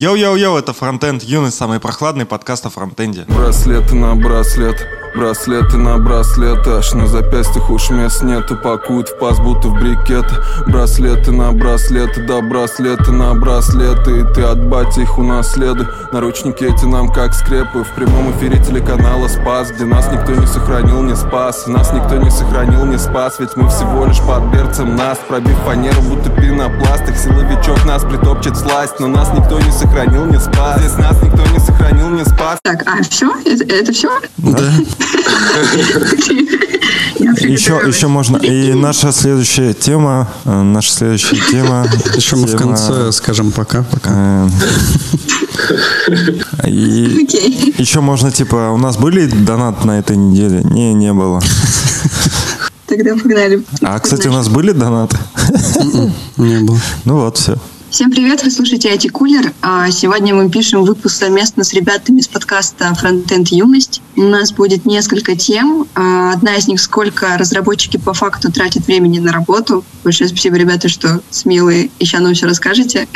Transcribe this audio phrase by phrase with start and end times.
[0.00, 3.26] Йоу-йоу-йоу, это Фронтенд Юность, самый прохладный подкаст о фронтенде.
[3.28, 9.38] Браслеты на браслет, браслеты на браслет Аж на запястьях уж мест нету, пакуют в паз,
[9.40, 10.34] будто в брикеты
[10.66, 16.86] Браслеты на браслеты, да браслеты на браслеты И ты от бати их унаследуй Наручники эти
[16.86, 21.66] нам как скрепы В прямом эфире телеканала Спас Где нас никто не сохранил, не спас.
[21.66, 25.18] Нас никто не сохранил, не спас Ведь мы всего лишь под берцем нас.
[25.28, 30.40] Пробив фанеру, будто пенопласт Их силовичок нас притопчет сласть Но нас никто не сохранил, не
[30.40, 33.30] спас Здесь нас никто не сохранил, не спас Так, а все?
[33.44, 34.08] Это, это все?
[34.38, 34.72] Да.
[37.40, 38.38] Еще, еще можно.
[38.38, 41.86] И наша следующая тема, э, наша следующая тема.
[42.16, 43.82] Еще мы в конце скажем пока.
[43.82, 44.48] пока.
[46.08, 47.74] э, И Окей.
[47.76, 50.62] еще можно, типа, у нас были донаты на этой неделе?
[50.64, 51.40] Не, не было.
[52.86, 53.62] Тогда погнали.
[53.82, 55.18] А, кстати, у нас были донаты?
[56.36, 56.78] Не было.
[57.04, 57.56] Ну вот, все.
[57.90, 59.52] Всем привет, вы слушаете IT Кулер.
[59.62, 64.00] А Сегодня мы пишем выпуск совместно с ребятами из подкаста Frontend Юность.
[64.14, 65.88] У нас будет несколько тем.
[65.96, 69.84] А, Одна из них, сколько разработчики по факту тратят времени на работу.
[70.04, 73.08] Большое спасибо, ребята, что смелые сейчас нам все расскажете.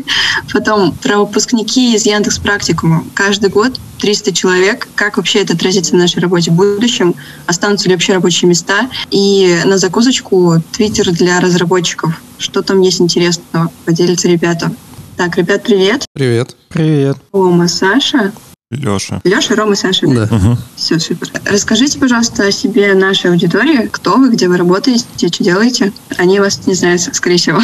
[0.52, 3.04] Потом про выпускники из Яндекс Практикума.
[3.12, 4.88] Каждый год 300 человек.
[4.96, 7.14] Как вообще это отразится на нашей работе в будущем?
[7.46, 8.90] Останутся ли вообще рабочие места?
[9.12, 12.20] И на закусочку Твиттер для разработчиков.
[12.36, 13.70] Что там есть интересного?
[13.84, 14.72] Поделятся ребята.
[15.16, 16.04] Так, ребят, привет.
[16.14, 16.56] Привет.
[16.68, 17.16] Привет.
[17.32, 18.32] Рома, Саша.
[18.72, 19.20] Леша.
[19.22, 20.08] Леша, Рома, Саша.
[20.08, 20.28] Да.
[20.74, 21.28] Все, супер.
[21.44, 23.86] Расскажите, пожалуйста, о себе нашей аудитории.
[23.86, 25.92] Кто вы, где вы работаете, что делаете?
[26.16, 27.60] Они вас не знают, скорее всего.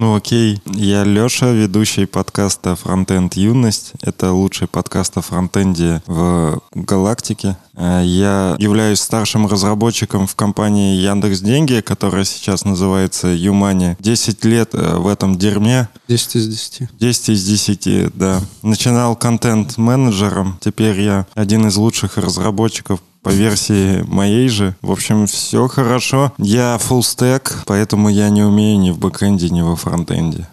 [0.00, 3.94] Ну окей, я Леша, ведущий подкаста «Фронтенд Юность».
[4.00, 7.56] Это лучший подкаст о фронтенде в галактике.
[7.74, 13.96] Э, Я являюсь старшим разработчиком в компании Яндекс Деньги, которая сейчас называется Юмани.
[13.98, 15.88] 10 лет э, в этом дерьме.
[16.06, 16.88] 10 из 10.
[16.96, 18.40] 10 из 10, да.
[18.62, 24.74] Начинал контент-менеджером, теперь я один из лучших разработчиков по версии моей же.
[24.80, 26.32] В общем, все хорошо.
[26.38, 30.48] Я full stack, поэтому я не умею ни в бэкэнде, ни во фронтенде.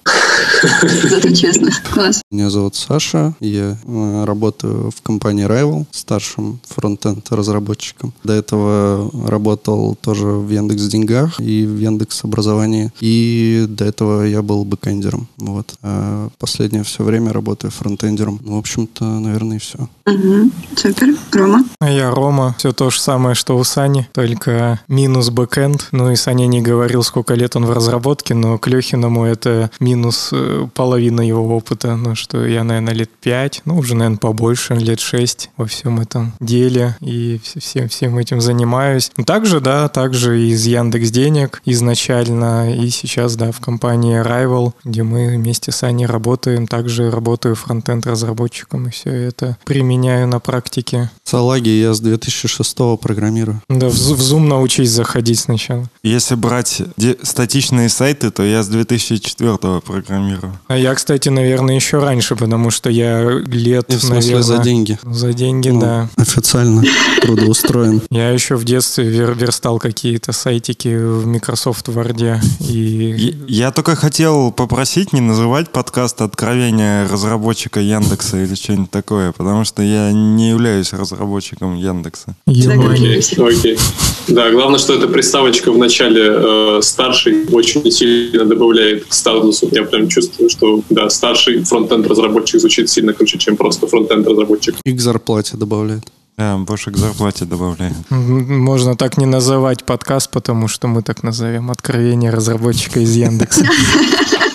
[1.09, 1.69] Зато честно.
[1.94, 2.22] Класс.
[2.31, 3.34] Меня зовут Саша.
[3.40, 8.13] Я э, работаю в компании Rival, старшим фронтенд разработчиком.
[8.23, 12.91] До этого работал тоже в Яндекс Деньгах и в Яндекс Образовании.
[13.00, 15.28] И до этого я был бэкэндером.
[15.38, 15.75] Вот.
[15.81, 18.40] А последнее все время работаю фронтендером.
[18.44, 19.88] Ну, в общем-то, наверное, и все.
[20.06, 20.52] Угу.
[20.75, 21.16] Супер.
[21.31, 21.66] Рома.
[21.81, 22.56] Я Рома.
[22.57, 25.90] Все то же самое, что у Сани, только минус бэкэнд.
[25.91, 30.24] Ну и Саня не говорил, сколько лет он в разработке, но к Лехиному это минус
[30.31, 31.95] э, половина его опыта.
[31.95, 36.33] Ну что я, наверное, лет пять, ну уже, наверное, побольше, лет шесть во всем этом
[36.39, 39.11] деле и вс- всем, всем этим занимаюсь.
[39.17, 45.03] Ну, Также, да, также из Яндекс Денег изначально и сейчас, да, в компании Rival, где
[45.03, 46.67] мы вместе с Аней работаем.
[46.67, 51.09] Также работаю фронтенд разработчиком и все это применяю на практике.
[51.23, 53.61] Салаги я с 2006 программирую.
[53.69, 55.85] Да, в, в Zoom научись заходить сначала.
[56.05, 60.53] Если брать де- статичные сайты, то я с 2004 программирую.
[60.67, 64.43] А я, кстати, наверное, еще раньше, потому что я лет, И в смысле наверное...
[64.43, 64.99] за деньги.
[65.03, 66.09] За деньги, Ну, да.
[66.16, 66.83] Официально
[67.23, 68.03] трудоустроен.
[68.11, 72.39] Я еще в детстве вер- верстал какие-то сайтики в Microsoft Word.
[72.69, 79.31] И Я я только хотел попросить не называть подкаст «Откровение разработчика Яндекса» или что-нибудь такое,
[79.31, 82.35] потому что я не являюсь разработчиком Яндекса.
[82.45, 83.79] Окей, окей.
[84.27, 89.69] Да, главное, что эта приставочка в начале э, старший очень сильно добавляет к статусу.
[89.72, 94.75] Я прям чувствую, что да, старший фронтенд разработчик звучит сильно круче, чем просто фронтенд разработчик.
[94.85, 96.03] И к зарплате добавляет.
[96.38, 97.94] Да, больше к зарплате добавляю.
[98.11, 103.66] М, Можно так не называть подкаст, потому что мы так назовем «Откровение разработчика из Яндекса».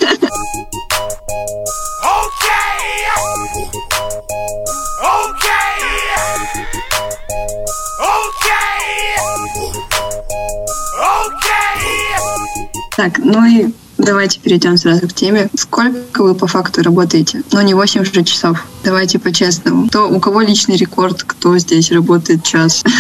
[13.01, 13.73] Так, ну и
[14.03, 15.49] давайте перейдем сразу к теме.
[15.57, 17.43] Сколько вы по факту работаете?
[17.53, 18.67] Ну, не 8 же часов.
[18.83, 19.89] Давайте по-честному.
[19.89, 22.83] Кто, у кого личный рекорд, кто здесь работает час?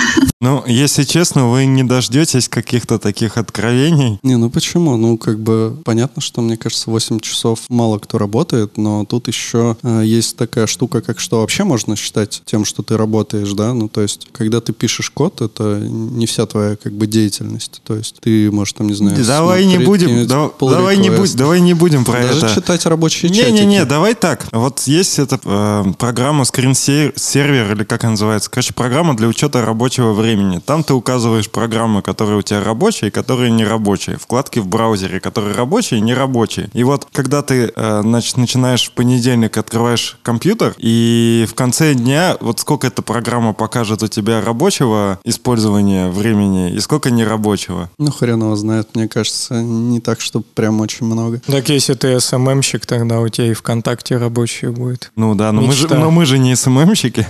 [0.42, 4.18] Ну, если честно, вы не дождетесь каких-то таких откровений.
[4.22, 4.96] Не, ну почему?
[4.96, 9.76] Ну, как бы понятно, что, мне кажется, 8 часов мало кто работает, но тут еще
[9.82, 13.74] э, есть такая штука, как что вообще можно считать тем, что ты работаешь, да?
[13.74, 17.82] Ну, то есть, когда ты пишешь код, это не вся твоя, как бы, деятельность.
[17.84, 19.22] То есть, ты, можешь, там, не знаю...
[19.22, 22.54] Давай не будем, да- pull давай не будь, давай не будем про Даже это.
[22.54, 23.50] читать рабочие чатики.
[23.50, 24.46] Не-не-не, давай так.
[24.52, 28.50] Вот есть эта э, программа скринсервер, или как она называется.
[28.50, 30.60] Короче, программа для учета рабочего времени.
[30.64, 34.16] Там ты указываешь программы, которые у тебя рабочие и которые не рабочие.
[34.16, 36.70] Вкладки в браузере, которые рабочие и не рабочие.
[36.72, 42.36] И вот когда ты э, значит, начинаешь в понедельник, открываешь компьютер, и в конце дня
[42.40, 47.90] вот сколько эта программа покажет у тебя рабочего использования времени и сколько нерабочего?
[47.98, 51.40] Ну, хрен его знает, мне кажется, не так, что прям очень много.
[51.46, 55.10] Так если ты СММщик, тогда у тебя и ВКонтакте рабочие будет.
[55.16, 57.26] Ну да, но, мы же, но мы же не СММщики.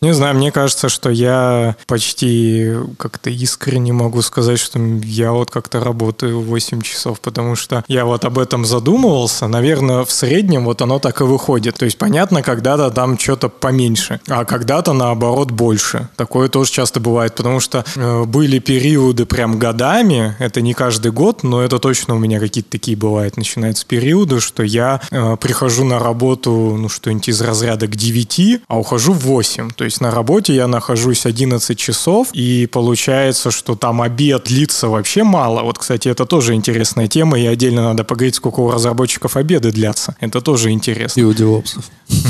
[0.00, 5.80] Не знаю, мне кажется, что я почти как-то искренне могу сказать, что я вот как-то
[5.80, 9.46] работаю 8 часов, потому что я вот об этом задумывался.
[9.46, 11.76] Наверное, в среднем вот оно так и выходит.
[11.76, 16.08] То есть, понятно, когда-то там что-то поменьше, а когда-то, наоборот, больше.
[16.16, 21.42] Такое тоже часто бывает, потому что э, были периоды прям годами, это не каждый год,
[21.42, 23.36] но это точно у меня какие-то такие бывают.
[23.36, 28.78] Начинается периоды, что я э, прихожу на работу, ну, что-нибудь из разряда к 9, а
[28.78, 29.70] ухожу в 8.
[29.70, 35.24] То есть на работе я нахожусь 11 часов, и получается, что там обед длится вообще
[35.24, 35.62] мало.
[35.62, 40.16] Вот, кстати, это тоже интересная тема, и отдельно надо поговорить, сколько у разработчиков обеды длятся.
[40.20, 41.20] Это тоже интересно.
[41.20, 41.84] И у девопсов.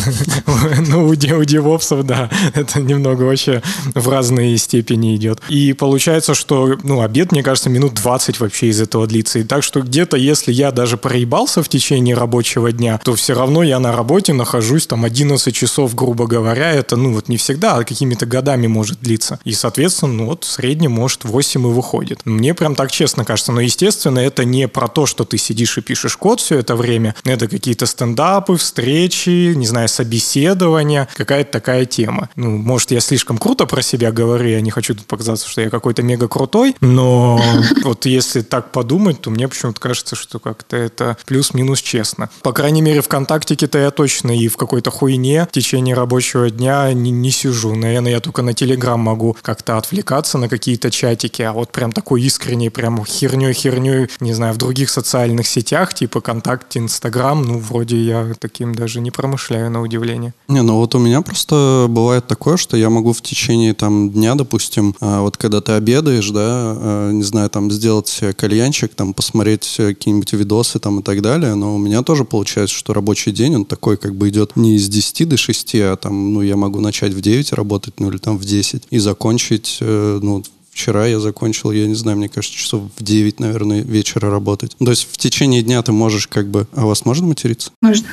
[0.87, 3.63] Ну, у девопсов, да, это немного вообще
[3.95, 5.41] в разные степени идет.
[5.49, 9.39] И получается, что, ну, обед, мне кажется, минут 20 вообще из этого длится.
[9.39, 13.63] И так что где-то, если я даже проебался в течение рабочего дня, то все равно
[13.63, 16.73] я на работе нахожусь там 11 часов, грубо говоря.
[16.73, 19.39] Это, ну, вот не всегда, а какими-то годами может длиться.
[19.45, 22.23] И, соответственно, ну, вот в среднем, может, 8 и выходит.
[22.25, 23.53] Мне прям так честно кажется.
[23.53, 27.15] Но, естественно, это не про то, что ты сидишь и пишешь код все это время.
[27.25, 32.31] Это какие-то стендапы, встречи, не знаю, собеседования, какая-то такая тема.
[32.35, 35.71] Ну, может, я слишком круто про себя говорю, я не хочу тут показаться, что я
[35.71, 37.41] какой-то мега крутой, но
[37.85, 42.31] вот если так подумать, то мне почему-то кажется, что как-то это плюс-минус честно.
[42.43, 47.11] По крайней мере, ВКонтакте-то я точно и в какой-то хуйне в течение рабочего дня не,
[47.11, 47.75] не сижу.
[47.75, 52.23] Наверное, я только на Телеграм могу как-то отвлекаться на какие-то чатики, а вот прям такой
[52.23, 58.33] искренний, прям херней-херней, не знаю, в других социальных сетях, типа ВКонтакте, Инстаграм, ну, вроде я
[58.39, 60.33] таким даже не промышляю, на удивление.
[60.49, 64.35] Не, ну вот у меня просто бывает такое, что я могу в течение там дня,
[64.35, 69.74] допустим, а, вот когда ты обедаешь, да, а, не знаю, там сделать кальянчик, там посмотреть
[69.77, 73.65] какие-нибудь видосы там и так далее, но у меня тоже получается, что рабочий день, он
[73.65, 77.13] такой как бы идет не из 10 до 6, а там, ну, я могу начать
[77.13, 81.71] в 9 работать, ну, или там в 10 и закончить, э, ну, Вчера я закончил,
[81.71, 84.77] я не знаю, мне кажется, часов в 9, наверное, вечера работать.
[84.77, 86.67] То есть в течение дня ты можешь как бы...
[86.73, 87.71] А у вас можно материться?
[87.81, 88.09] Можно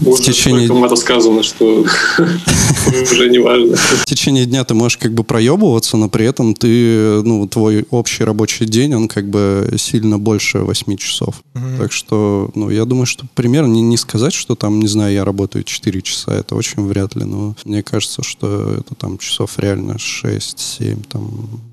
[0.00, 0.72] в течение...
[0.72, 1.84] мата сказано, что
[3.12, 3.76] уже не важно.
[3.76, 8.24] В течение дня ты можешь как бы проебываться, но при этом ты, ну, твой общий
[8.24, 11.42] рабочий день, он как бы сильно больше 8 часов.
[11.78, 15.24] Так что, ну, я думаю, что примерно не, не сказать, что там, не знаю, я
[15.24, 19.92] работаю 4 часа, это очень вряд ли, но мне кажется, что это там часов реально
[19.92, 21.30] 6-7, там,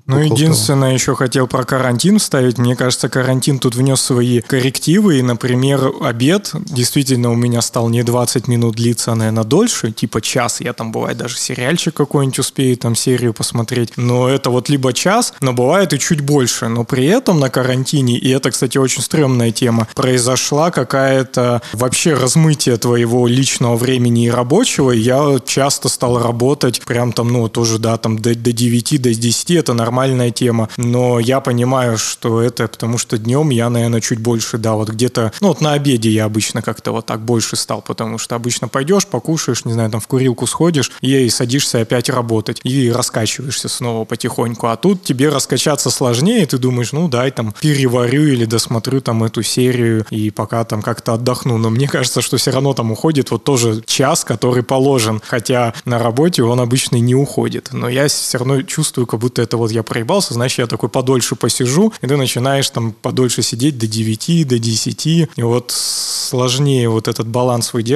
[0.08, 2.56] ну, единственное, еще хотел про карантин вставить.
[2.56, 5.18] Мне кажется, карантин тут внес свои коррективы.
[5.18, 9.92] И, например, обед действительно у меня стал не 20 минут длиться, а, наверное, дольше.
[9.92, 10.60] Типа час.
[10.60, 13.92] Я там, бывает, даже сериальчик какой-нибудь успею, там, серию посмотреть.
[13.96, 16.66] Но это вот либо час, но бывает и чуть больше.
[16.66, 22.76] Но при этом на карантине, и это, кстати, очень стрёмная тема, произошла какая-то вообще размытие
[22.76, 24.90] твоего личного времени и рабочего.
[24.90, 29.50] Я часто стал работать прям там, ну, тоже, да, там до, до 9, до 10.
[29.52, 34.58] Это нормальная тема, но я понимаю, что это потому что днем я, наверное, чуть больше,
[34.58, 38.18] да, вот где-то, ну вот на обеде я обычно как-то вот так больше стал, потому
[38.18, 42.92] что обычно пойдешь, покушаешь, не знаю, там в курилку сходишь и садишься опять работать и
[42.92, 48.44] раскачиваешься снова потихоньку, а тут тебе раскачаться сложнее, ты думаешь, ну дай там переварю или
[48.44, 52.72] досмотрю там эту серию и пока там как-то отдохну, но мне кажется, что все равно
[52.72, 57.88] там уходит вот тоже час, который положен, хотя на работе он обычно не уходит, но
[57.88, 61.92] я все равно чувствую, как будто это вот я проебался, значит, я такой подольше посижу,
[62.00, 67.26] и ты начинаешь там подольше сидеть до 9, до 10, и вот сложнее вот этот
[67.26, 67.87] баланс выдерживать,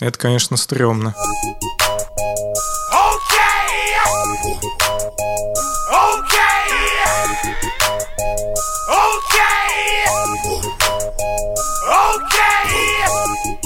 [0.00, 1.14] это, конечно, стрёмно.
[12.12, 12.33] Okay!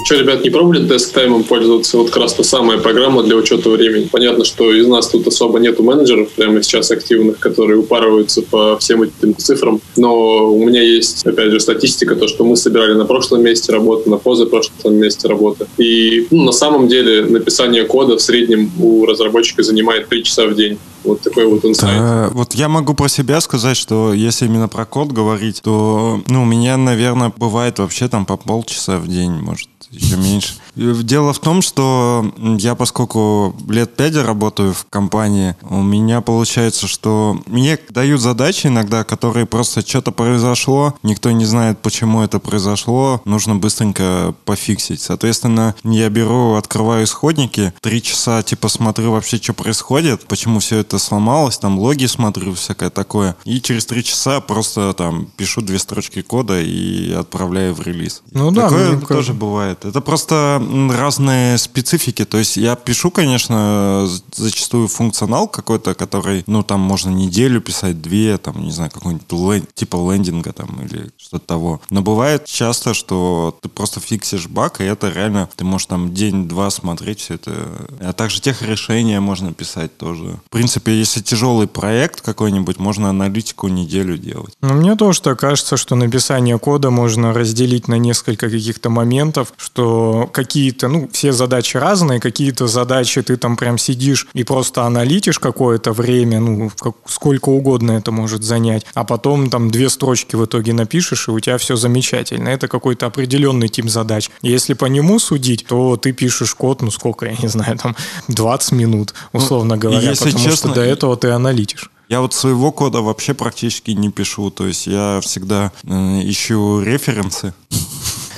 [0.08, 1.98] Что, ребят, не пробовали десктаймом пользоваться?
[1.98, 4.08] Вот как раз та самая программа для учета времени.
[4.10, 9.02] Понятно, что из нас тут особо нету менеджеров прямо сейчас активных, которые упарываются по всем
[9.02, 9.82] этим цифрам.
[9.96, 14.08] Но у меня есть, опять же, статистика, то, что мы собирали на прошлом месте работы,
[14.08, 15.66] на позапрошлом месте работы.
[15.76, 20.54] И ну, на самом деле написание кода в среднем у разработчика занимает 3 часа в
[20.54, 20.78] день.
[21.04, 21.98] Вот такой вот инсайт.
[21.98, 26.42] Да, вот я могу про себя сказать, что если именно про код говорить, то ну,
[26.44, 30.54] у меня, наверное, бывает вообще там по полчаса в день, может, еще меньше.
[30.74, 37.40] Дело в том, что я, поскольку лет пять работаю в компании, у меня получается, что
[37.46, 43.56] мне дают задачи иногда, которые просто что-то произошло, никто не знает, почему это произошло, нужно
[43.56, 45.00] быстренько пофиксить.
[45.00, 50.98] Соответственно, я беру, открываю исходники, три часа типа смотрю вообще, что происходит, почему все это
[50.98, 53.36] сломалось, там логи смотрю, всякое такое.
[53.44, 58.22] И через три часа просто там пишу две строчки кода и отправляю в релиз.
[58.32, 59.77] Ну да, Такое мне тоже бывает.
[59.84, 62.24] Это просто разные специфики.
[62.24, 68.38] То есть я пишу, конечно, зачастую функционал какой-то, который, ну, там можно неделю писать, две,
[68.38, 71.80] там, не знаю, какой-нибудь лен- типа лендинга там или что-то того.
[71.90, 76.70] Но бывает часто, что ты просто фиксишь баг, и это реально, ты можешь там день-два
[76.70, 77.68] смотреть все это.
[78.00, 80.38] А также тех решения можно писать тоже.
[80.46, 84.54] В принципе, если тяжелый проект какой-нибудь, можно аналитику неделю делать.
[84.60, 90.28] Ну, мне тоже так кажется, что написание кода можно разделить на несколько каких-то моментов, что
[90.32, 95.92] какие-то, ну, все задачи разные, какие-то задачи ты там прям сидишь и просто аналитишь какое-то
[95.92, 100.72] время, ну, как, сколько угодно это может занять, а потом там две строчки в итоге
[100.72, 102.48] напишешь, и у тебя все замечательно.
[102.48, 104.30] Это какой-то определенный тип задач.
[104.40, 107.94] Если по нему судить, то ты пишешь код, ну, сколько, я не знаю, там
[108.28, 111.90] 20 минут, условно говоря, Ну, если потому честно, что до этого ты аналитишь.
[112.08, 115.88] Я вот своего кода вообще практически не пишу, то есть я всегда э,
[116.24, 117.52] ищу референсы.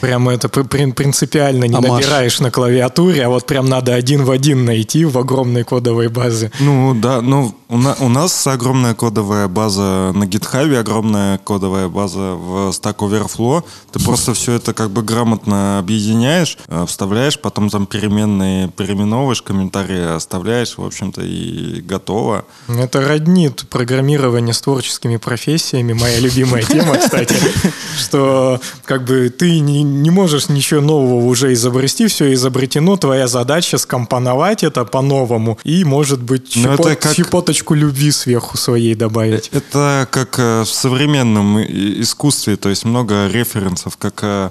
[0.01, 4.25] Прямо это при- при- принципиально не А набираешь на клавиатуре, а вот прям надо один
[4.25, 6.51] в один найти в огромной кодовой базе.
[6.61, 12.35] Ну да, ну у, на- у нас огромная кодовая база на GitHub, огромная кодовая база
[12.35, 13.63] в Stack Overflow.
[13.93, 20.17] Ты просто все это как бы грамотно объединяешь, э, вставляешь, потом там переменные переименовываешь, комментарии
[20.17, 22.45] оставляешь, в общем-то, и готово.
[22.69, 27.37] Это роднит программирование с творческими профессиями, моя любимая тема, кстати,
[27.99, 33.79] что как бы ты не, не можешь ничего нового уже изобрести, все изобретено, твоя задача
[33.79, 39.51] скомпоновать это по-новому и, может быть, Ну, это щепот- как- щепоточку любви сверху своей добавить.
[39.53, 44.51] Это как э, в современном искусстве, то есть много референсов, как э,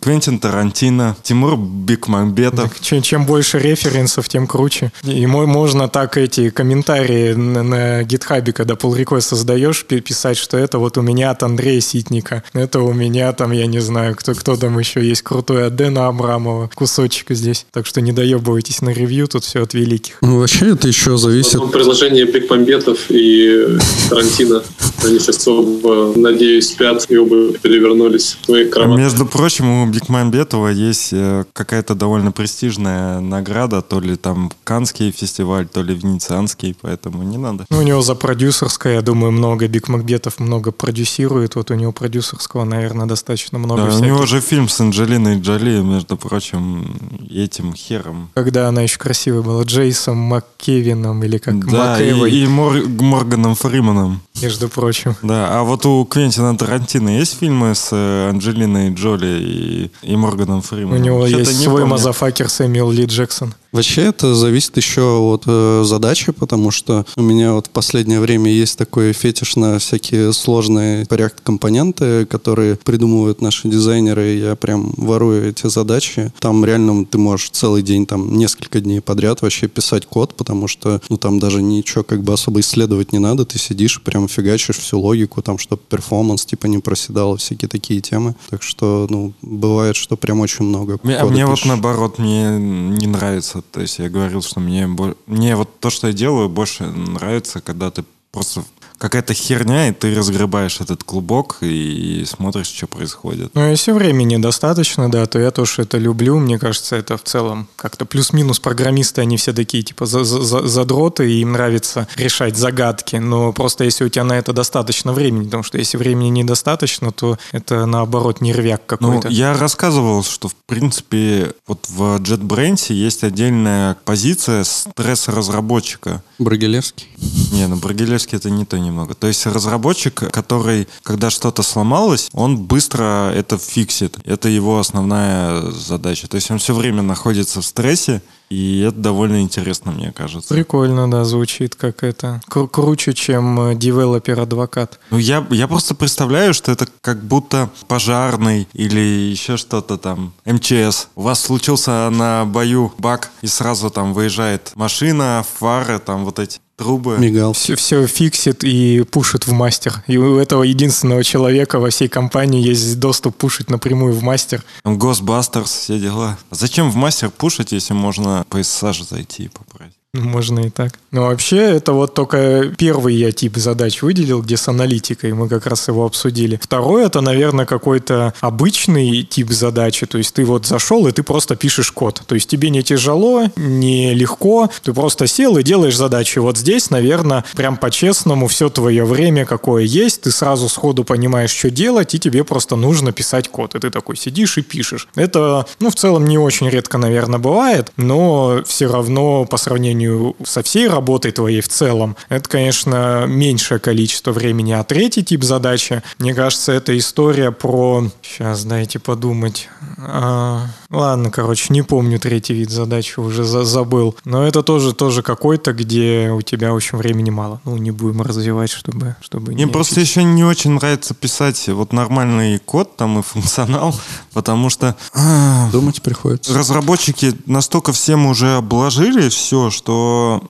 [0.00, 2.78] Квентин Тарантино, Тимур Бекмамбетов.
[2.80, 4.92] Чем, чем больше референсов, тем круче.
[5.04, 10.36] И мо- можно так эти комментарии на, на гитхабе, когда pull request создаешь, пи- писать,
[10.36, 14.14] что это вот у меня от Андрея Ситника, это у меня там, я не знаю,
[14.16, 17.66] кто, кто там еще есть, крутой от Дэна Абрамова, кусочек здесь.
[17.72, 20.18] Так что не доебывайтесь на ревью, тут все от великих.
[20.22, 21.54] Ну, вообще это еще зависит...
[21.54, 24.62] В предложении Бекмамбетов и Тарантино.
[25.04, 28.98] Они сейчас оба, надеюсь, спят и оба перевернулись в своих кроватях.
[28.98, 35.66] Между прочим, у Бекмамбетова есть э, какая-то довольно престижная награда, то ли там Канский фестиваль,
[35.66, 37.64] то ли Венецианский, поэтому не надо.
[37.70, 39.68] Ну, у него за продюсерское, я думаю, много.
[39.68, 41.54] Биг Макбетов много продюсирует.
[41.54, 44.06] Вот у него продюсерского, наверное, достаточно много Да, у всяких.
[44.18, 46.96] Него же фильм с Анджелиной Джоли, между прочим,
[47.30, 48.30] этим хером.
[48.34, 53.54] Когда она еще красивая была, Джейсом МакКевином или как да, МакЭвой, и, и Мор- Морганом
[53.54, 54.20] Фриманом.
[54.42, 55.14] между прочим.
[55.22, 60.58] Да, а вот у Квентина Тарантино есть фильмы с э, Анджелиной Джоли и, и Морганом
[60.58, 61.02] У Фриманом?
[61.02, 61.90] него Чё-то есть не свой помню.
[61.92, 63.54] motherfucker Сэмюэл Ли Джексон.
[63.70, 68.50] Вообще это зависит еще от э, задачи, потому что у меня вот в последнее время
[68.50, 75.50] есть такой фетиш на всякие сложные React-компоненты, которые придумывают наши дизайнеры, и я прям ворую
[75.50, 76.32] эти задачи.
[76.38, 81.02] Там реально ты можешь целый день, там несколько дней подряд вообще писать код, потому что
[81.10, 84.78] ну там даже ничего как бы особо исследовать не надо, ты сидишь и прям фигачишь
[84.78, 88.34] всю логику, там, чтобы performance типа не проседал, всякие такие темы.
[88.48, 91.68] Так что, ну, бывает, что прям очень много Мне, а кода мне вот пишешь.
[91.68, 93.57] наоборот, мне не нравится.
[93.62, 94.86] То есть я говорил, что мне,
[95.26, 98.64] мне вот то, что я делаю, больше нравится, когда ты просто
[98.98, 103.54] какая-то херня, и ты разгребаешь этот клубок и смотришь, что происходит.
[103.54, 106.38] Но если времени достаточно, да, то я тоже это люблю.
[106.38, 110.66] Мне кажется, это в целом как-то плюс-минус программисты, они все такие типа за- за- за-
[110.66, 113.16] задроты, и им нравится решать загадки.
[113.16, 117.38] Но просто если у тебя на это достаточно времени, потому что если времени недостаточно, то
[117.52, 119.28] это наоборот нервяк Ну, какой-то.
[119.28, 126.22] я рассказывал, что, в принципе, вот в JetBrains есть отдельная позиция стресс-разработчика.
[126.38, 127.06] Брагилевский.
[127.52, 129.14] Не, ну Брагилевский это не то немного.
[129.14, 134.18] То есть разработчик, который, когда что-то сломалось, он быстро это фиксит.
[134.24, 136.28] Это его основная задача.
[136.28, 140.54] То есть он все время находится в стрессе, и это довольно интересно, мне кажется.
[140.54, 142.40] Прикольно, да, звучит как это.
[142.48, 144.98] Кру- круче, чем э, developer advocate.
[145.10, 151.08] Ну, я, я просто представляю, что это как будто пожарный или еще что-то там, МЧС.
[151.14, 156.58] У вас случился на бою баг, и сразу там выезжает машина, фары, там вот эти
[156.78, 157.18] трубы.
[157.18, 157.52] Мигал.
[157.52, 160.02] Все, все фиксит и пушит в мастер.
[160.06, 164.64] И у этого единственного человека во всей компании есть доступ пушить напрямую в мастер.
[164.84, 166.38] Ghostbusters, все дела.
[166.50, 169.97] Зачем в мастер пушить, если можно по SSH зайти и поправить?
[170.14, 170.92] Ну, Можно и так.
[171.10, 175.66] Но вообще это вот только первый я тип задач выделил, где с аналитикой, мы как
[175.66, 176.58] раз его обсудили.
[176.62, 181.56] Второй это, наверное, какой-то обычный тип задачи, то есть ты вот зашел и ты просто
[181.56, 182.22] пишешь код.
[182.26, 186.38] То есть тебе не тяжело, не легко, ты просто сел и делаешь задачи.
[186.38, 191.70] Вот здесь, наверное, прям по-честному все твое время, какое есть, ты сразу сходу понимаешь, что
[191.70, 193.74] делать, и тебе просто нужно писать код.
[193.74, 195.06] И ты такой сидишь и пишешь.
[195.16, 199.97] Это, ну, в целом не очень редко, наверное, бывает, но все равно по сравнению
[200.44, 204.72] со всей работой твоей в целом, это, конечно, меньшее количество времени.
[204.72, 208.04] А третий тип задачи, мне кажется, это история про...
[208.22, 209.68] Сейчас, дайте подумать.
[209.98, 214.16] А, ладно, короче, не помню третий вид задачи, уже за забыл.
[214.24, 217.60] Но это тоже, тоже какой-то, где у тебя очень времени мало.
[217.64, 219.16] Ну, не будем развивать, чтобы...
[219.20, 223.94] чтобы Мне не просто еще не очень нравится писать вот нормальный код там и функционал,
[224.32, 226.54] потому что а, Думать приходится.
[226.54, 229.87] разработчики настолько всем уже обложили все, что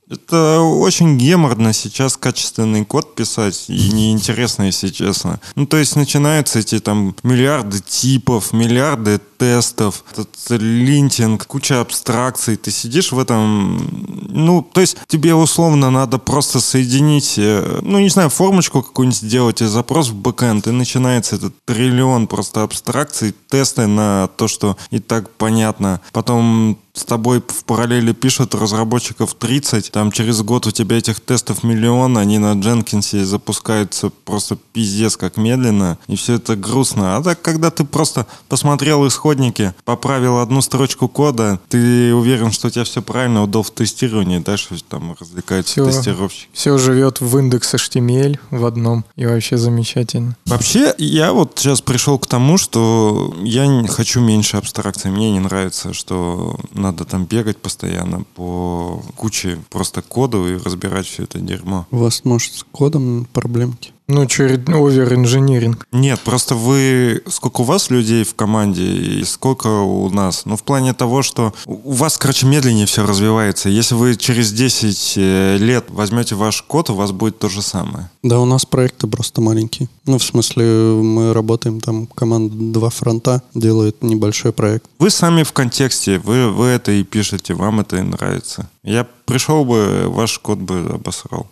[0.08, 5.40] это очень геморно сейчас качественный код писать и неинтересно, если честно.
[5.54, 10.28] Ну, то есть начинаются эти там миллиарды типов, миллиарды тестов, этот
[10.60, 12.56] линтинг, куча абстракций.
[12.56, 13.88] Ты сидишь в этом...
[14.28, 19.62] Ну, то есть тебе условно надо просто соединить, э, ну, не знаю, формочку какую-нибудь сделать
[19.62, 24.98] и запрос в бэкэнд, и начинается этот триллион просто абстракций, тесты на то, что и
[24.98, 26.00] так понятно.
[26.12, 31.62] Потом с тобой в параллели пишут разработчиков 30, там через год у тебя этих тестов
[31.62, 37.16] миллион, они на Дженкинсе запускаются просто пиздец как медленно, и все это грустно.
[37.16, 42.70] А так, когда ты просто посмотрел исходники, поправил одну строчку кода, ты уверен, что у
[42.70, 45.86] тебя все правильно, удал в тестировании, дальше там развлекаются Всё.
[45.86, 46.48] тестировщики.
[46.52, 50.36] Все живет в индекс HTML в одном, и вообще замечательно.
[50.46, 55.10] Вообще, я вот сейчас пришел к тому, что я хочу меньше абстракций.
[55.10, 61.24] Мне не нравится, что надо там бегать постоянно по куче просто коду и разбирать все
[61.24, 61.86] это дерьмо.
[61.90, 63.92] У вас, может, с кодом проблемки?
[64.08, 65.86] Ну, овер-инжиниринг.
[65.92, 67.22] Нет, просто вы...
[67.28, 70.46] Сколько у вас людей в команде и сколько у нас?
[70.46, 73.68] Ну, в плане того, что у вас, короче, медленнее все развивается.
[73.68, 78.10] Если вы через 10 э, лет возьмете ваш код, у вас будет то же самое.
[78.22, 79.90] Да, у нас проекты просто маленькие.
[80.06, 84.86] Ну, в смысле, мы работаем там, команда два фронта делает небольшой проект.
[84.98, 88.70] Вы сами в контексте, вы, вы это и пишете, вам это и нравится.
[88.82, 91.46] Я пришел бы, ваш код бы обосрал.